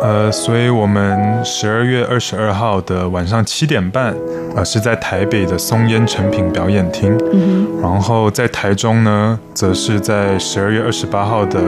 [0.00, 4.14] 呃，所以我们十二月二十二号的晚上七点半，
[4.56, 7.16] 呃，是在台北的松烟成品表演厅。
[7.32, 7.80] 嗯哼。
[7.82, 11.60] 然后在台中呢，则是在十二月二十八号的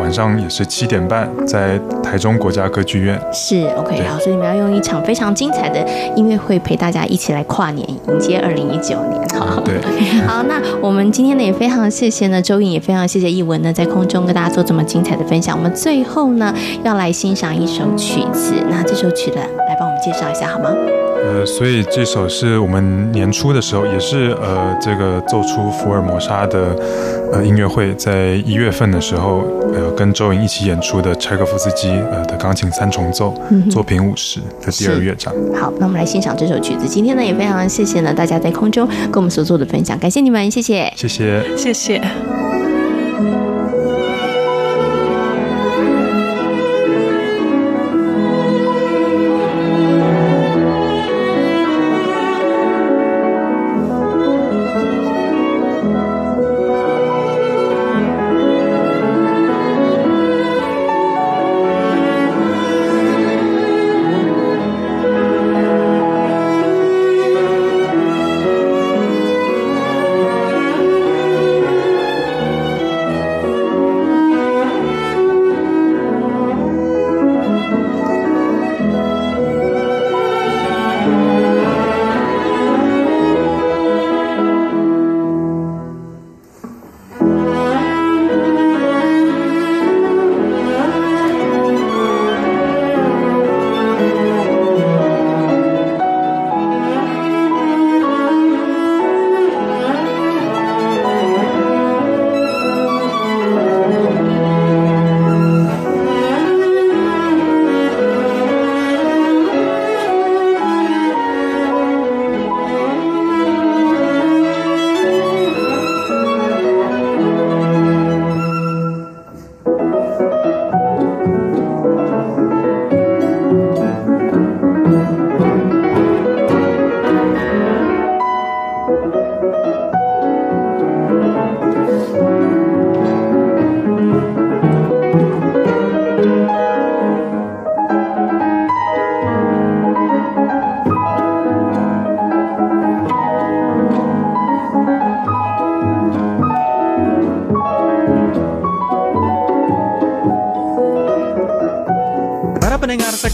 [0.00, 3.20] 晚上也是七点半，在台中国家歌剧院。
[3.32, 5.84] 是 OK，好，所以你们要用一场非常精彩的
[6.16, 9.28] 音乐会陪大家一起来跨年，迎接二零一九年。
[9.38, 9.76] 好，对。
[10.26, 15.56] 好，那我们今天呢也非常谢谢呢周颖，也非常谢谢艺文呢在空中跟大家做这么精彩的分享。
[15.56, 20.70] 我们最后呢要来欣赏一首首曲子，那这首曲子来帮我们介绍一下好吗？
[21.22, 26.74] 呃，所以这首是我们年初的时候，也是呃这个奏出福尔摩沙的
[27.30, 33.34] 呃音乐会，在一月份的时候，呃跟周莹一起演出的柴可夫斯基呃的钢琴三重奏、
[33.70, 35.30] 作品五十的第二乐章。
[35.54, 36.88] 好，那我们来欣赏这首曲子。
[36.88, 42.00] 今天呢也非常谢谢呢大家在空中跟我们所做的分享，感谢你们，谢谢，谢谢，谢谢。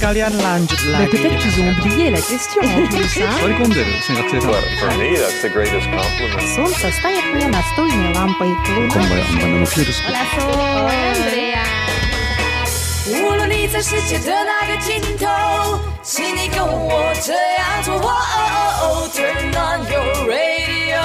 [0.01, 1.12] sekalian lanjut lagi.
[1.12, 3.30] Peut-être qu'ils ont oublié la question en plus, hein?
[3.41, 6.47] Well, for me, that's the greatest compliment.
[6.55, 8.49] Солнце стоит мне настольной лампой.
[8.95, 11.66] Hola, Andrea.
[13.10, 18.01] 无论你在世界的哪个尽头，请你跟我这样做。
[19.16, 20.99] Turn on your radio.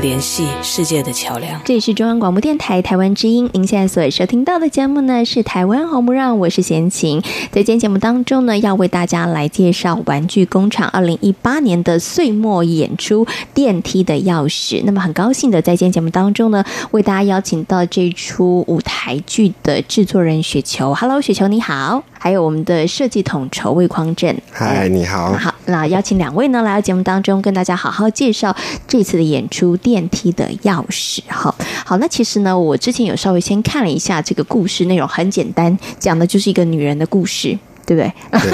[0.00, 1.60] 联系世界的桥梁。
[1.64, 7.20] 这里是中央广播电台台湾之音，您现在所收听到的节目呢是台湾红不让，我是贤琴。
[7.50, 14.80] 在今天节目当中呢，要为大家来介绍玩具工厂二零一八年的岁末演出《电梯的钥匙》。
[14.84, 20.94] 那么很高兴的在今天节目当中呢，为大家邀请到这出舞台剧的制作人雪球。
[20.94, 22.04] Hello，雪球你好。
[22.18, 24.36] 还有我们的设计统筹魏匡正。
[24.50, 25.32] 嗨，你好。
[25.34, 28.54] 好，那邀请两位呢来到节目当中，跟大家好好介绍
[28.86, 31.20] 这次的演出《电梯的钥匙》。
[31.28, 31.54] 哈，
[31.86, 37.58] 好，那其实呢，我之前有稍微先看了一下这个故事内容，很简单，讲的就是一个女人的故事。
[37.88, 38.12] 对不对？
[38.38, 38.50] 对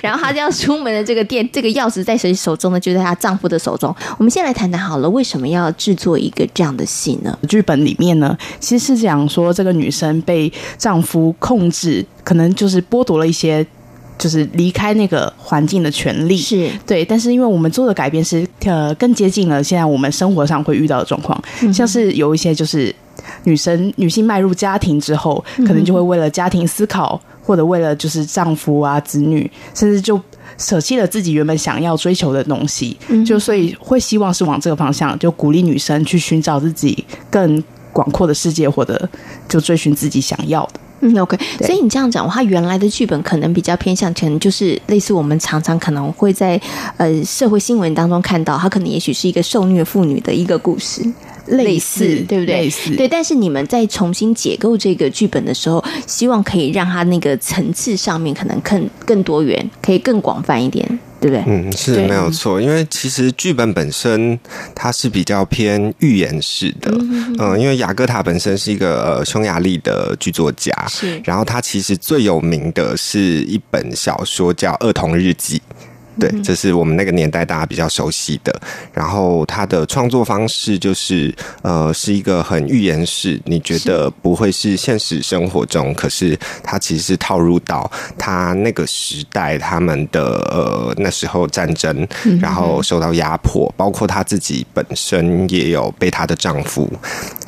[0.02, 2.80] 然后她就要出门的这个店，这个钥匙在谁手中呢？
[2.80, 3.94] 就在她丈夫的手中。
[4.18, 7.38] 我们先来谈谈好了，为什么要制作一个这样的戏呢？
[7.48, 13.66] 剧本里面呢，其实是讲说这个女生被丈夫控制，可能就是剥夺了一些，
[14.18, 16.36] 就是离开那个环境的权利。
[16.36, 22.94] 是对，但是因为我们做的改变是呃更接近了现在我们生活上会遇到的状况，嗯、像是有一些就是
[23.44, 27.20] 女生女性迈入家庭之后，可能就会为了家庭思考。
[27.42, 30.20] 或者为了就是丈夫啊、子女，甚至就
[30.58, 37.62] 舍弃了自己原本想要追求的东西，嗯、就所以会希望是往这个方向，就鼓励女生去寻找自己更
[37.92, 39.08] 广阔的世界，或者
[39.48, 40.80] 就追寻自己想要的。
[41.02, 41.38] 嗯，OK。
[41.60, 46.60] 所以你这样讲，他原来的剧本可能比较偏向，可能就是类似我们常常可能会在
[46.98, 51.02] 呃社会新闻当中看到，他可能也许是一个受虐妇女的一个故事。
[51.50, 52.54] 类似，类似对不对？
[52.62, 60.86] 类似对，但是你们在重新解构这个剧本的时候，希望可以让它那个层次上面可能更更多元，可以更广泛一点，
[61.20, 61.44] 对不对？
[61.46, 62.60] 嗯，是没有错。
[62.60, 64.38] 因为其实剧本本身
[64.74, 71.20] 它是比较偏寓言式的，嗯，嗯，因为雅各塔本身是一个呃匈牙利的剧作家，是。
[71.24, 75.58] 然后他其实最有名的是一本小说叫《儿童日记》。
[76.18, 78.60] 对，这是我们那个年代大家比较熟悉的。
[78.92, 92.06] 然后他的创作方式就是，呃，是一个很预言式，你觉得不会是现实生活中，可是他其实是套入到他那个时代，他们的呃那时候战争，
[92.40, 96.90] 然后受到压迫，包括他自己本身也有被他的丈夫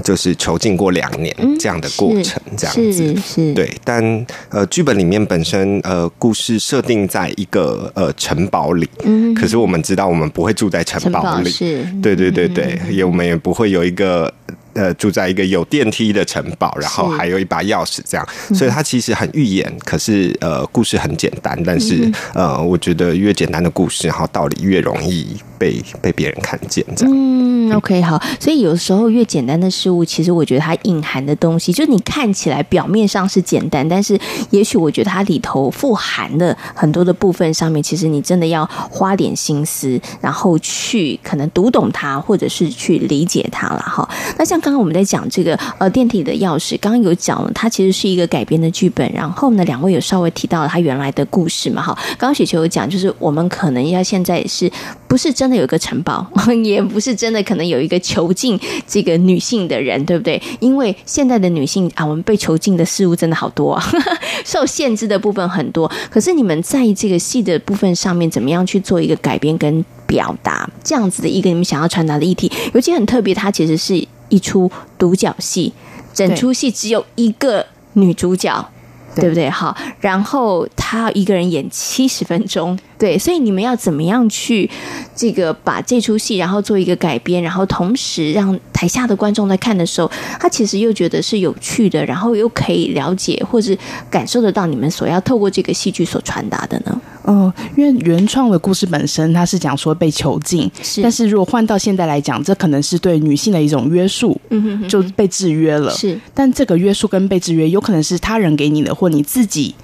[0.05, 3.53] 就是囚禁过两年这样的过程，这样子是。
[3.55, 8.63] 对，但呃剧本里面本身呃故事设定在一个呃城堡。
[8.63, 8.87] 堡里，
[9.35, 14.33] 可是我们知道，我们不会住在城堡里，是，对对对对，也我们也不会有一个。
[14.75, 27.15] 呃，住在一个有电梯的城堡，然后还有一把钥匙，这样，所以它其实很预言，可是呃，故事很简单，但是呃，我觉得越简单的故事，然后道理越容易被被别人看见，这样。
[27.15, 34.19] 嗯，OK，好，所以有时候越简单的事物，其实我觉得它隐含的东西，就你看起来表面上是简单，但是
[34.49, 44.09] 也许我觉得它里头富含的很多的部分上面，其实你真的要花点心思，然后去可能读懂它，或者是去理解它了哈。
[44.39, 44.62] 那像。
[44.63, 49.11] 刚刚我们在讲这个呃电梯的钥匙，刚刚有讲了，它其实是一个改编的剧本。
[49.13, 51.83] 然后呢，两位有稍微提到了他原来的故事嘛？
[51.83, 54.71] 哈，刚刚雪球有讲，就是我们可能要现在是
[55.09, 56.25] 不是真的有一个城堡，
[56.65, 60.41] 也不是真的可能有一个囚禁这个女性的人，对不对？
[60.61, 63.85] 因为现在的女性啊，我们被囚禁的事物真的好多啊，
[64.47, 65.91] 受限制的部分很多。
[66.09, 72.51] 可是你们在这个戏的部分上面，怎么样去做一个改编跟表达这样子的一个你们想要传达的议题？
[72.73, 74.07] 尤其很特别，它其实是。
[74.33, 75.73] 一出独角戏，
[76.15, 78.71] 整出戏只有一个女主角，
[79.15, 79.51] 对，对不对？
[79.51, 82.79] 好，然后她一个人演七十分钟。
[83.03, 84.71] 对，所以你们要怎么样去
[85.13, 93.77] 这个把这出戏，然后做一个改编，然后同时让台下的观众在看的时候，他其实又觉得是有趣的，然后又可以了解或是
[94.09, 97.01] 感受得到你们所要透过这个戏剧所传达的呢？
[97.27, 105.91] 嗯，因为原创的故事本身它是讲说被囚禁，是，但是如果换到现在来讲，这可能是对女性的一种约束，嗯哼哼，就被制约了。
[105.91, 109.75] 是，但这个约束跟被制约，有可能是他人给你的，或你自己。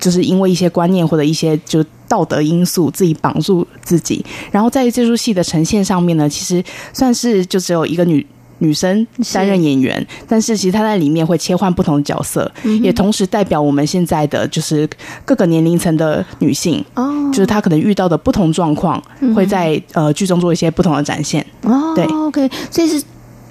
[0.00, 4.22] 就是因为一些观念或者一些就道德因素，自己绑住自己。
[4.50, 8.26] 然后在这出戏的呈现上面呢，其实算是就只有一个女
[8.58, 14.86] 女生担任演员，但是其实她在里面会切换不同的角色，嗯、也同时代表我们现在的就是
[15.24, 19.02] 各个年龄层的女性哦，就是她可能遇到的不同状况，
[19.34, 21.94] 会在呃剧中做一些不同的展现哦。
[21.96, 23.02] 对，OK，所以是。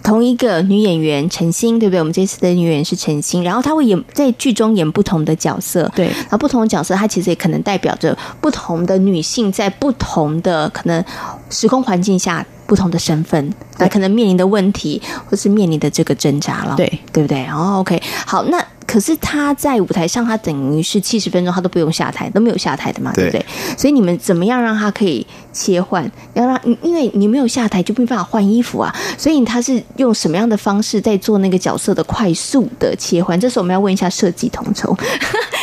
[0.04, 2.00] 同一个女演员陈星，对不对？
[2.00, 6.08] 我们这次的女演员是陈星，然后她会演在剧中演不同的角色，对。
[6.08, 11.04] 然后不同的角色，她其实也可能代表着不同的女性，在不同的可能
[11.50, 17.46] 时空环境下，不同的身份，那可能面临的问题，或是面临的这个挣扎了，对，对不对？
[17.48, 18.58] 哦，OK，好，那。
[18.92, 23.46] 可是他在舞台上，他等于是七十分钟，他都不用下台，都没有下台的嘛，对，对不对？
[23.78, 26.04] 所以你们怎么样让他可以切换？
[26.34, 28.94] 要让，因为你没有下台，就没办法换衣服啊。
[29.18, 33.40] 所以他是用什么样的方式在做那个角色的快速的切换？
[33.40, 34.94] 这时候我们要问一下设计统筹。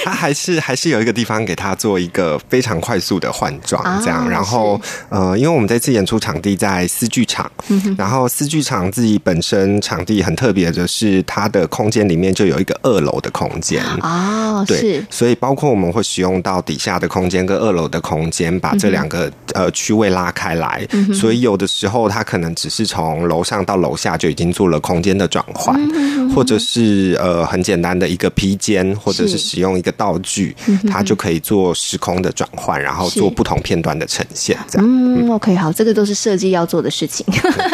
[0.04, 4.24] 他还是还是有一个地方给他做一个非常快速的换装，这样。
[4.24, 13.17] 啊、然后呃，因为我们这次演出场地在思剧场，嗯、然后思剧场自己本身场地很特别的是，它的空间里面就有一个二楼。
[13.20, 13.82] 的空间。
[14.02, 21.14] 哦，对，所以包括我们会使用到底下的空间跟二楼的空间，把这两个、嗯、呃区位拉开来、嗯。
[21.14, 30.54] 所以有的时候它可能只是从楼上到楼下就已经做了空间的转换、嗯，或者是呃很简单的一个披肩，或者是使用一个道具，
[30.90, 34.56] 它就可以做时空的转换，然后做不同片段的呈现。
[34.68, 37.24] 这样，嗯，OK，好，这个都是设计要做的事情，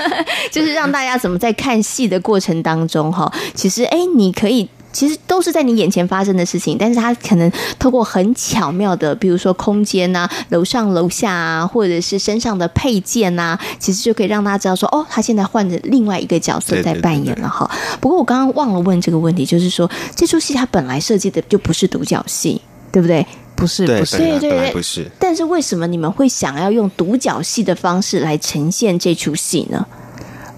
[0.50, 4.68] 就是让大家怎么在看戏的过程当中哈，其实哎，你可以。
[4.94, 17.70] 其实都是在你眼前发生的事情，但是他可能透过很巧妙的，比如说空间啊、楼上楼下啊，或者是身上的配件啊，其实就可以让大家知道说，哦，他现在换着另外一个角色在扮演了哈。
[18.00, 23.26] 不过我刚刚忘了问这个问题，就是说这出戏它本来设计的就不是独角戏，对不对？
[23.56, 25.10] 不是，不是，对对对，不是。
[25.18, 29.86] 但是为什么你们会想要用独角戏的方式来呈现这出戏呢？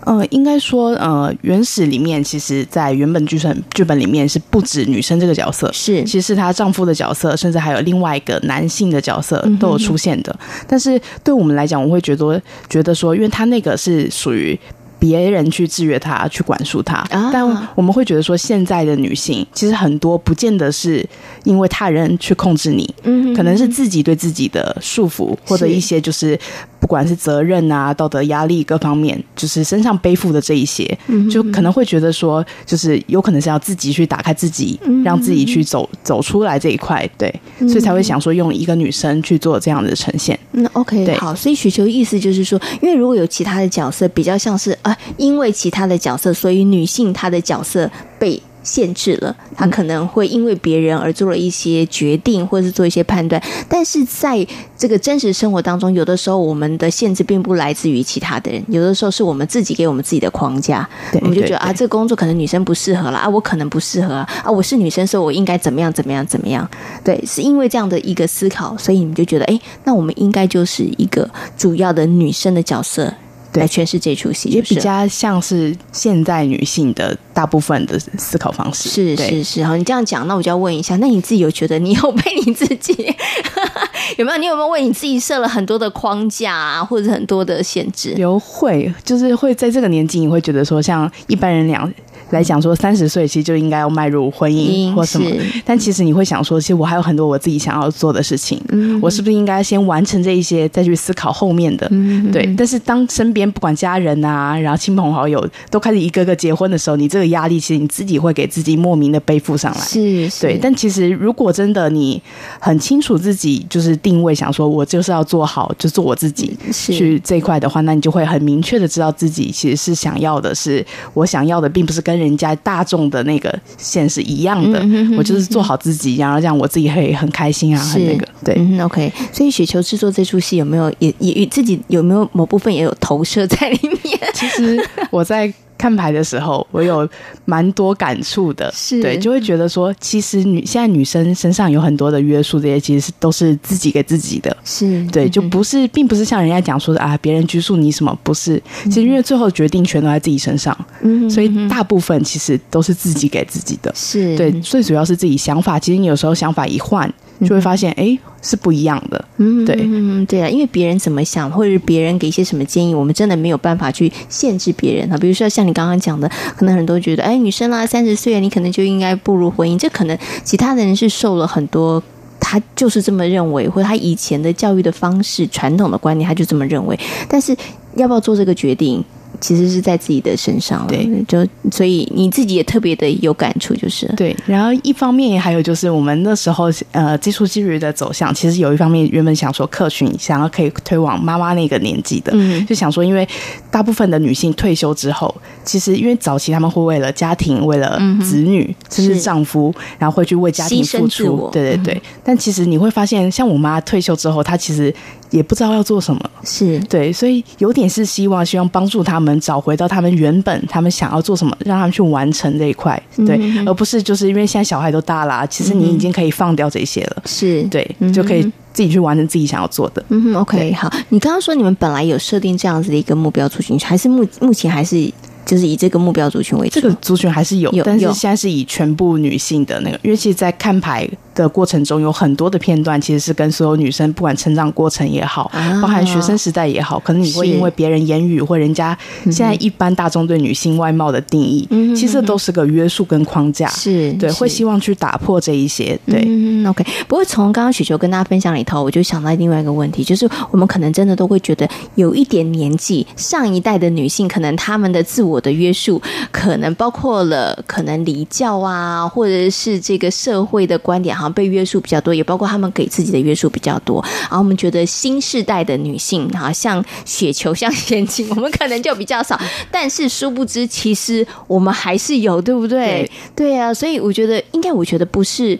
[0.06, 10.34] 呃，应该说，呃，原始里面其实，在原本剧本剧本里面是不止女生这个角色，是，其实是她丈夫的角色，甚至还有另外一个男性的角色都有出现的。
[10.40, 12.40] 嗯、但是对我们来讲，我会觉得
[12.70, 14.58] 觉得说，因为她那个是属于。
[14.98, 21.06] 别人去制约她，去管束他，但我们会觉得说，现在的女性其实很多不见得是
[21.44, 26.36] 因为他人去控制你，嗯，可能是自己对自己的束缚，或者一些就是
[26.78, 30.86] 不管是责任啊、道德压力各方面，就是身上背负的这一些，
[31.30, 40.38] 就可能会觉得说，就是有可能是要自己去打开自己，让自己去走走出来这一块，对，所以才会想说用一个女生去做这样的呈现。
[40.52, 44.76] 那，OK，对，好，所以雪球意思就是说，因为如果有其他的角色，比较像是。
[44.82, 53.40] 啊，因为其他的角色，所以女性她的角色被限制了，他可能会因为别人而做了一些决定，或者是做一些判断。
[53.68, 54.44] 但是在
[54.76, 60.86] 这个真实生活当中，有的时候我们的限制并不来自于其他的人，有的时候是我们自己给我们自己的框架。
[61.22, 66.68] 我们就觉得啊，这个工作可能女生不适合了啊，我可能不适合啊，啊，我是女生，所以我应该怎么样怎么样怎么样？
[67.04, 73.14] 对，是因为这样的一个思考，所以你们就觉得，哎，那我们应该就是一个主要的女生的角色。
[73.58, 78.88] 来诠释这出戏，也比较像是现在女性的大部分的思考方式。
[78.88, 82.92] 是是是，好，你这样讲，那我就要问一下，那你自己有觉得你有被你自己
[84.18, 84.38] 有没有？
[84.38, 88.14] 你有没有为你自己设了很多的框架啊，或者很多的限制？
[88.16, 91.92] 有会，就是会在这个年纪，你会觉得说，像一般人两。
[92.30, 95.30] 来讲说，三十岁其实就应该要迈入婚姻或什么，
[95.64, 101.86] 但其实你会想说，其实我还有很多我自己想要做的事情，嗯、我是不是应该先完成这一些，再去思考后面的？
[101.92, 102.44] 嗯、对。
[102.56, 109.80] 但是当身边不管家人啊，然后亲朋好友都开始一个个结婚的时候，你这个压力其实你自己会给自己莫名的背负上来。
[109.80, 110.40] 是，是。
[110.40, 110.58] 对。
[110.60, 112.20] 但其实如果真的你
[112.58, 122.15] 很清楚自己就是定位，想说我就是要做好，就做我自己去这一块的话，那你就会很明确的知道自己其实是想要的是，我想要的并不是跟。
[122.16, 129.12] 跟人家大众的那个线是一样的，嗯，我就是做好自己，然后这样我自己会很开心啊，很那个对，嗯，OK。
[129.32, 134.18] 所以雪球制作这出戏有没有也也自己有没有某部分也有投射在里面？
[134.32, 135.52] 其实我在。
[135.78, 137.08] 看牌的时候，我有
[137.44, 139.00] 蛮多感触的，是。
[139.02, 154.36] 对，就会觉得说，其实女现在女生身上有很多的约束，这些其实是都是自己给自己的，是对，就不是，并不是像人家讲说的啊，别人拘束你什么，不是，其实因为最后决定权都在自己身上，嗯，所以大部分其实都是自己给自己的，是。
[154.36, 157.12] 对，最主要是自己想法，其实你有时候想法一换。
[157.40, 159.24] 就会发现，哎、欸，是不一样的。
[159.38, 165.18] 嗯，对，嗯，对啊，因为别人怎么想，或者是别人给一些什么建议，我们真的没有办法去限制别人啊。
[165.18, 169.76] 比如说像你刚刚讲的，可能很多觉得，哎，女生啦，三十岁，你可能就应该步入婚姻。
[169.76, 172.02] 这可能其他的人是受了很多，
[172.40, 176.98] 他就是这么认为，或者他以前的教育的方式、传统的观念，他就这么认为。
[177.28, 177.56] 但是
[177.96, 179.04] 要不要做这个决定？
[179.40, 180.88] 其实是在自己的身上了。
[180.88, 184.36] 对，就所以你自己也特别的有感触，就是对。
[184.46, 193.28] 然后一方面还有就是我们那时候呃接触纪律的走向，其实有一方面原本想说客群想要可以推往妈妈那个年纪的，嗯，就想说因为
[193.70, 195.34] 大部分的女性退休之后，
[195.64, 201.94] 其实因为早期他们会为了家庭、为了子女、嗯、甚至丈夫，然后会去为家庭付出，对对对。
[201.94, 204.94] 嗯、但其实你会发现，像我妈退休之后，她其实
[205.30, 206.78] 也不知道要做什么，是。
[206.88, 217.62] 对，所以有点是希望希望帮助他们找回到他们原本他们想要做什么，让他们去完成这一块，对，嗯、而不是就是因为现在小孩都大啦、啊，其实你已经可以放掉这些了，是。
[217.64, 220.04] 对，就可以自己去完成自己想要做的。
[220.08, 225.12] 嗯哼，OK，好，你刚刚说你们本来有设定这样子的一个目标出行，还是目目前还是？
[225.46, 246.84] 就是以这个目标族群为主，这个族群还是有，有但是现在是以全部女性的那个，因为其实，在看牌的过程中，有很多的片段其实是跟所有女生，不管成长过程也好，啊、包含学生时代也好，可能你会因为别人言语或人家现在一般大众对女性外貌的定义，嗯、其实都是个约束跟框架，是对，会希望去打破这一些，对、嗯、，OK。
[247.06, 256.00] 不过从刚刚雪球跟大家分享里头，我就想到另外一个问题，就是我们可能真的都会觉得有一点年纪，上一代的女性可能她们的自我的约束。
[256.30, 264.04] 可能包括了可能离教啊，或者是这个社会的观点，好像被约束比较多，也包括他们给自己的约束比较多。
[264.22, 269.40] 然后我们觉得新时代的女性，好，像雪球，像前进，我们可能就比较少。
[269.70, 273.08] 但是殊不知，其实我们还是有，对不对？
[273.34, 275.58] 对，对啊，所以我觉得，应该我觉得不是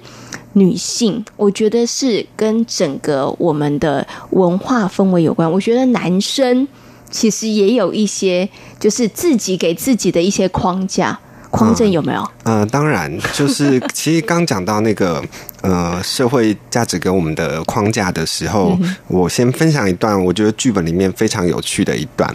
[0.53, 5.51] 女性，我觉得是跟整个我们的文化氛围有关。
[5.51, 6.67] 我觉得男生。
[7.11, 8.49] 其实也有一些，
[8.79, 11.19] 就是自己给自己的一些框架、
[11.51, 12.21] 框阵，有没有？
[12.45, 15.23] 嗯、呃，当然，就是 其实刚讲到那个
[15.63, 22.35] 呃社会价值给我们的框架的时候，嗯、我先分享一段，我觉得剧本里面非常有趣的一段。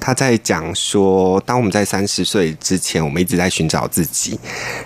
[0.00, 4.38] 他在讲说，当我们在三十岁之前，我们一直在寻找自己，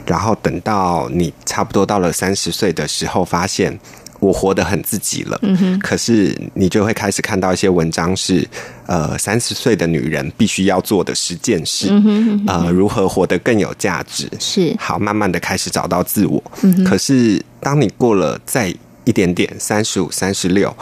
[0.07, 3.79] 然后等到你差不多到了三十岁的时候，发现。
[4.21, 8.47] 我活得很自己了，嗯哼，可是你就会开始看到一些文章是，
[8.87, 14.77] 呃，三十岁的女人必须要做的十件事，嗯哼，呃，如何活得更有价值，是。
[14.79, 16.43] 好，慢慢的开始找到自我，
[16.87, 18.73] 可是当你过了再
[19.05, 20.77] 一点点，三十五、三十六。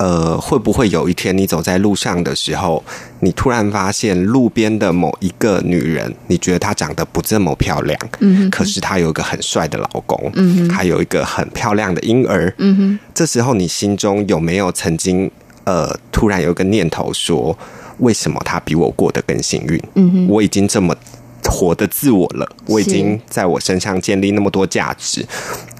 [0.00, 2.82] 呃，会不会有一天你走在路上的时候，
[3.18, 10.32] 你突然发现路边的某一个女人，你觉得她长得不这么漂亮，嗯，可是她有一个很帅的老公，
[10.70, 15.30] 还有一个很漂亮的婴儿，嗯哼，这时候你心中有没有曾经
[15.64, 17.54] 呃，突然有一个念头说，
[17.98, 20.26] 为什么她比我过得更幸运？
[20.30, 20.96] 我已经这么
[21.44, 25.22] 活得自我了，我已经在我身上建立那么多价值，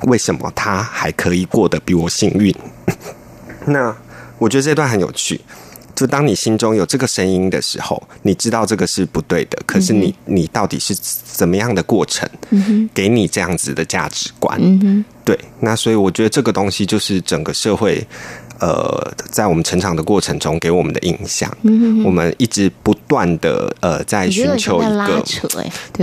[0.03, 2.55] 为什么她还可以过得比我幸运？
[3.65, 3.97] 那。
[4.41, 5.41] 我觉得这段很有趣，
[5.95, 12.29] 就当你心中有这个声音的时候，你知道这个是不对的，可是你你到底是怎么样的过程，
[12.93, 14.59] 给你这样子的价值观？
[15.25, 18.05] 对，那所以我觉得这个东西就是整个社会。
[18.61, 25.25] 呃，在我们成长的过程中，给我们的印象，嗯、我们一直不断的呃，在寻求一个，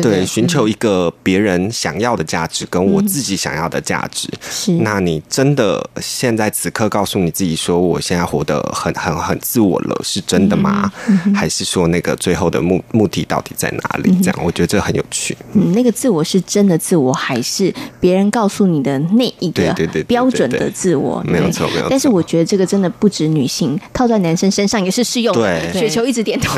[0.01, 4.27] 对，寻求一个别人想要的价值，跟我自己想要的价值。
[4.49, 10.91] 是、嗯，那你真的现在此刻告诉你自己说，我现在活得很很很自我了，是真的吗？
[11.07, 14.11] 嗯、还是说那个最后的目目的到底在哪里？
[14.23, 15.37] 这样，我觉得这很有趣。
[15.53, 19.71] 嗯，那个自我是真的自我，还是别人告诉你的那一个
[20.07, 21.23] 标准的自我？
[21.23, 21.87] 没有错，没有错。
[21.91, 22.46] 但是我觉得。
[22.47, 25.73] 这个真的不止女性，套在男生身上也是适用的。
[25.73, 26.57] 雪球一直点头。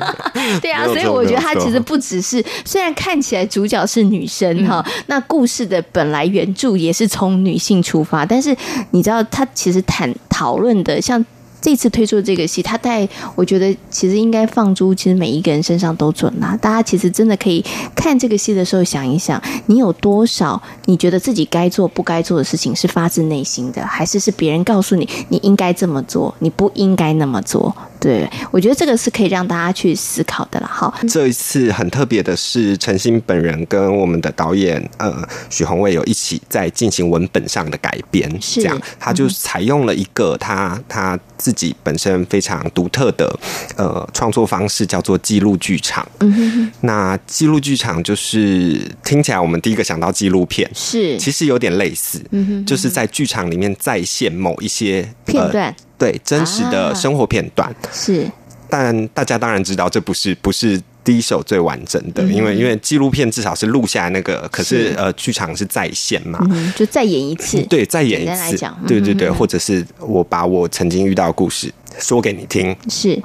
[0.60, 8.54] 对啊，所以我觉得它其实不只是，虽然看起来主角是女生哈，嗯、那故事的本来原著也是从女性出发，但是
[8.90, 11.24] 你知道它其实谈讨论的像。
[11.62, 16.58] 这次推出这个戏，他带我觉得其实应该放诸其实每一个人身上都准啦。
[16.60, 27.74] 大家其实真的可以看这个戏的时候想一想，你有多少你觉得自己该做不该做的事情是发自内心的，还是是别人告诉你你应该这么做，你不应该那么做？
[28.02, 30.66] 对，我觉得这个是可以让大家去思考的了。
[30.66, 43.38] 哈，这一次很特别的是，陈星本人跟我们的导演呃许宏伟有一起在进行文本上的改编，是这样，他就采用了一个他他自己本身非常独特的
[43.76, 46.06] 呃创作方式，叫做记录剧场。
[46.18, 55.66] 嗯哼哼，那记录剧场就是听起来我们第一个想到纪录片，是其实有点类似，嗯哼，就是在剧场里面再现某一些片段。
[55.68, 58.28] 呃对真实的生活片段、啊、是，
[58.68, 64.94] 但大家当然知道这不是不是第一手最完整的，嗯、因为因为纪录片至少是录下来那个，可是，是。
[64.96, 73.16] 呃剧场是再现嘛、嗯，就再演一次，对，再演一次，对对对，或者是我把我曾经遇到的故事说给你听，是。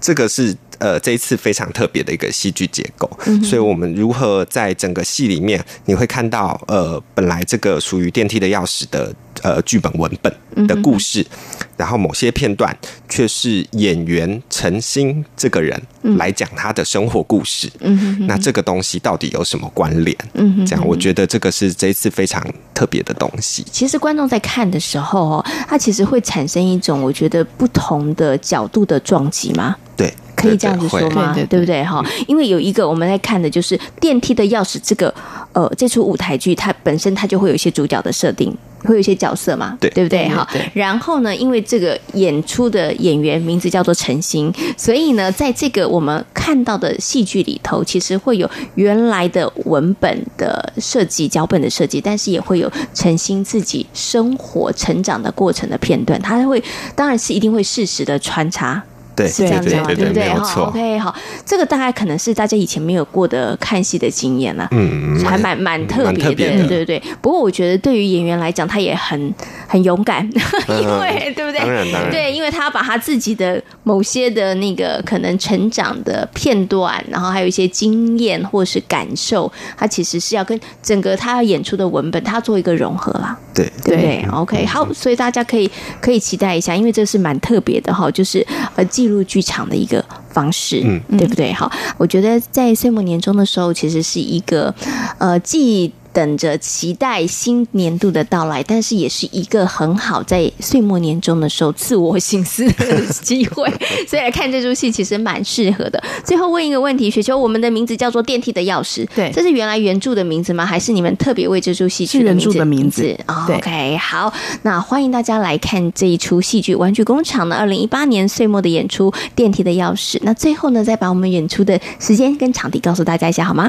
[0.00, 0.56] 这个是。
[0.78, 3.08] 呃这一次非常特别的一个戏剧结构。
[3.26, 9.14] 嗯、所以我们如何在整个戏里面，你会看到呃本来这个属于电梯的钥匙的
[9.44, 12.74] 呃剧本文本的故事，嗯、然后某些片段
[13.08, 15.80] 却是演员陈星这个人
[16.16, 17.70] 来讲他的生活故事。
[17.80, 20.16] 嗯，那这个东西到底有什么关联？
[20.32, 22.42] 嗯，这样我觉得这个是这一次非常
[22.72, 23.64] 特别的东西。
[23.70, 29.76] 其实观众在看的时候哦，他其实会产生一种我觉得不同的角度的撞击吗？
[29.96, 30.12] 对。
[30.48, 31.34] 可以这样子说吗？
[31.48, 31.82] 对不对？
[31.84, 35.12] 哈，因为有一个我们在看的就是电梯的钥匙这个
[35.52, 40.28] 呃，这出舞台剧它本身它就会有一些主角的设定，会有一些角色嘛，对对不对？
[40.28, 56.62] 哈，然后呢，因为这个演出的演员名字叫做陈星，所以呢，在这个我们看到的戏剧里头，其实会有原来的文本的设计、脚本的设计，但是也会有陈星自己生活成长的过程的片段，他会
[56.96, 58.82] 当然是一定会适时的穿插。
[59.16, 60.28] 对，是这样子嘛，对不对？
[60.28, 61.14] 哈，OK，好，
[61.46, 67.02] 这个大概可能是大家以前没有过的看戏的经验了，嗯，还蛮蛮特别的，的对不对？
[67.22, 69.32] 不过我觉得对于演员来讲，他也很
[69.68, 70.28] 很勇敢，
[70.68, 71.60] 嗯、因为对不对？
[71.60, 83.38] 当然，当然，对，因为他把他自己的某些的那个可能成长的片段，然后还有一些经验或是感受，他其实是要跟整个他要演出的文本，他做一个融合啦。
[83.54, 85.70] 对，对，对，OK，好，所以大家可以
[86.00, 88.44] 可以期待一下，因为这是蛮特别的哈，就是
[88.76, 88.84] 呃。
[88.94, 91.52] 记录剧场的一个方式，嗯，对不对？
[91.52, 91.68] 好，
[91.98, 94.72] 我觉得在岁末年终的时候，其实是一个
[95.18, 95.92] 呃既。
[96.14, 103.68] 等着期待新年度的到来，但是也是一个很好在岁末年终的时候自我醒思的机会，
[104.06, 106.02] 所以来看这出戏其实蛮适合的。
[106.24, 110.64] 最后问一个问题，雪球，我们的名字叫做《电梯的钥匙》，对，这是原来原著的名字吗？
[110.64, 112.44] 还是你们特别为这出戏取的名字？
[112.44, 113.18] 原著的名字。
[113.26, 120.16] 哦、OK，好，那欢迎大家来看这一出戏剧《玩具工厂》的二零一八年岁末的演出《电梯的钥匙》。
[120.22, 123.68] 那最后呢，再把我们演出的时间跟场地告诉大家一下好吗？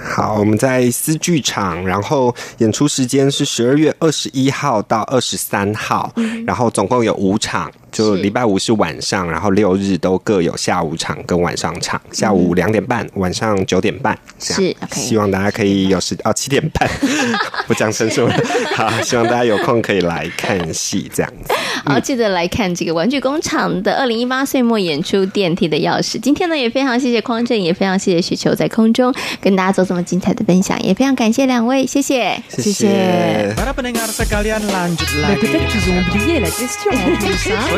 [0.00, 7.70] 好，我们在思剧场，然后演出时间是十二月二十一号到二十三号，嗯，然后总共有五场。
[7.90, 14.74] 就礼拜五是晚上，然后六日都各有下午场跟晚上场，下午两点半，晚上九点半，这样。
[14.92, 16.88] 希望大家可以有时哦七点半，
[17.66, 18.34] 不讲成数了。
[18.74, 21.54] 好，希望大家有空可以来看戏，这样子。
[21.84, 26.16] 好，记得来看这个玩具工厂的二零一八岁末演出《电梯的钥匙》。
[26.20, 33.54] 今天呢，也非常谢谢匡正，也非常谢谢雪球在空中跟大家做这么精彩的分享，也非常感谢两位，谢谢，谢谢。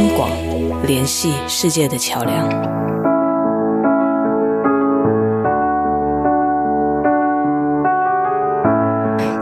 [0.00, 0.30] 央广，
[0.86, 2.48] 联系世界的桥梁。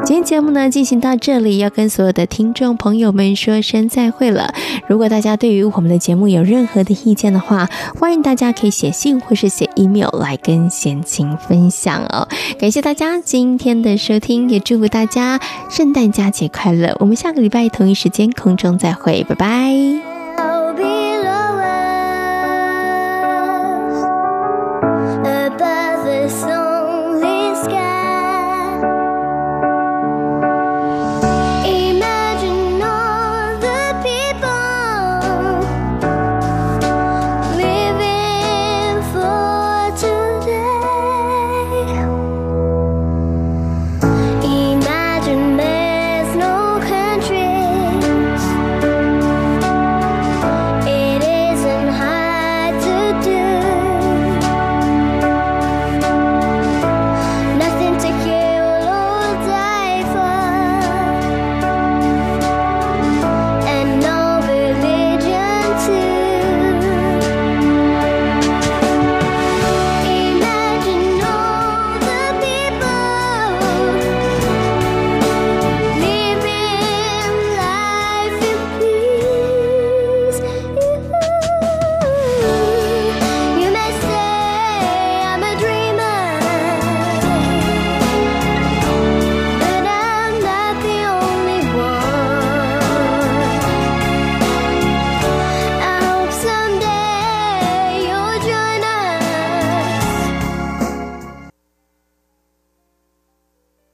[0.05, 4.53] 今天节目呢进行到这里，要跟所有的听众朋友们说声再会了。
[4.89, 12.27] 如果大家对于我们的节目有任何的意见的话，欢迎大家可以写信或是写 email 来跟闲情分享哦。
[12.59, 15.39] 感谢大家今天的收听，也祝福大家
[15.71, 16.97] 圣诞佳节快乐。
[16.99, 20.08] 我们下个礼拜同一时间空中再会，拜拜。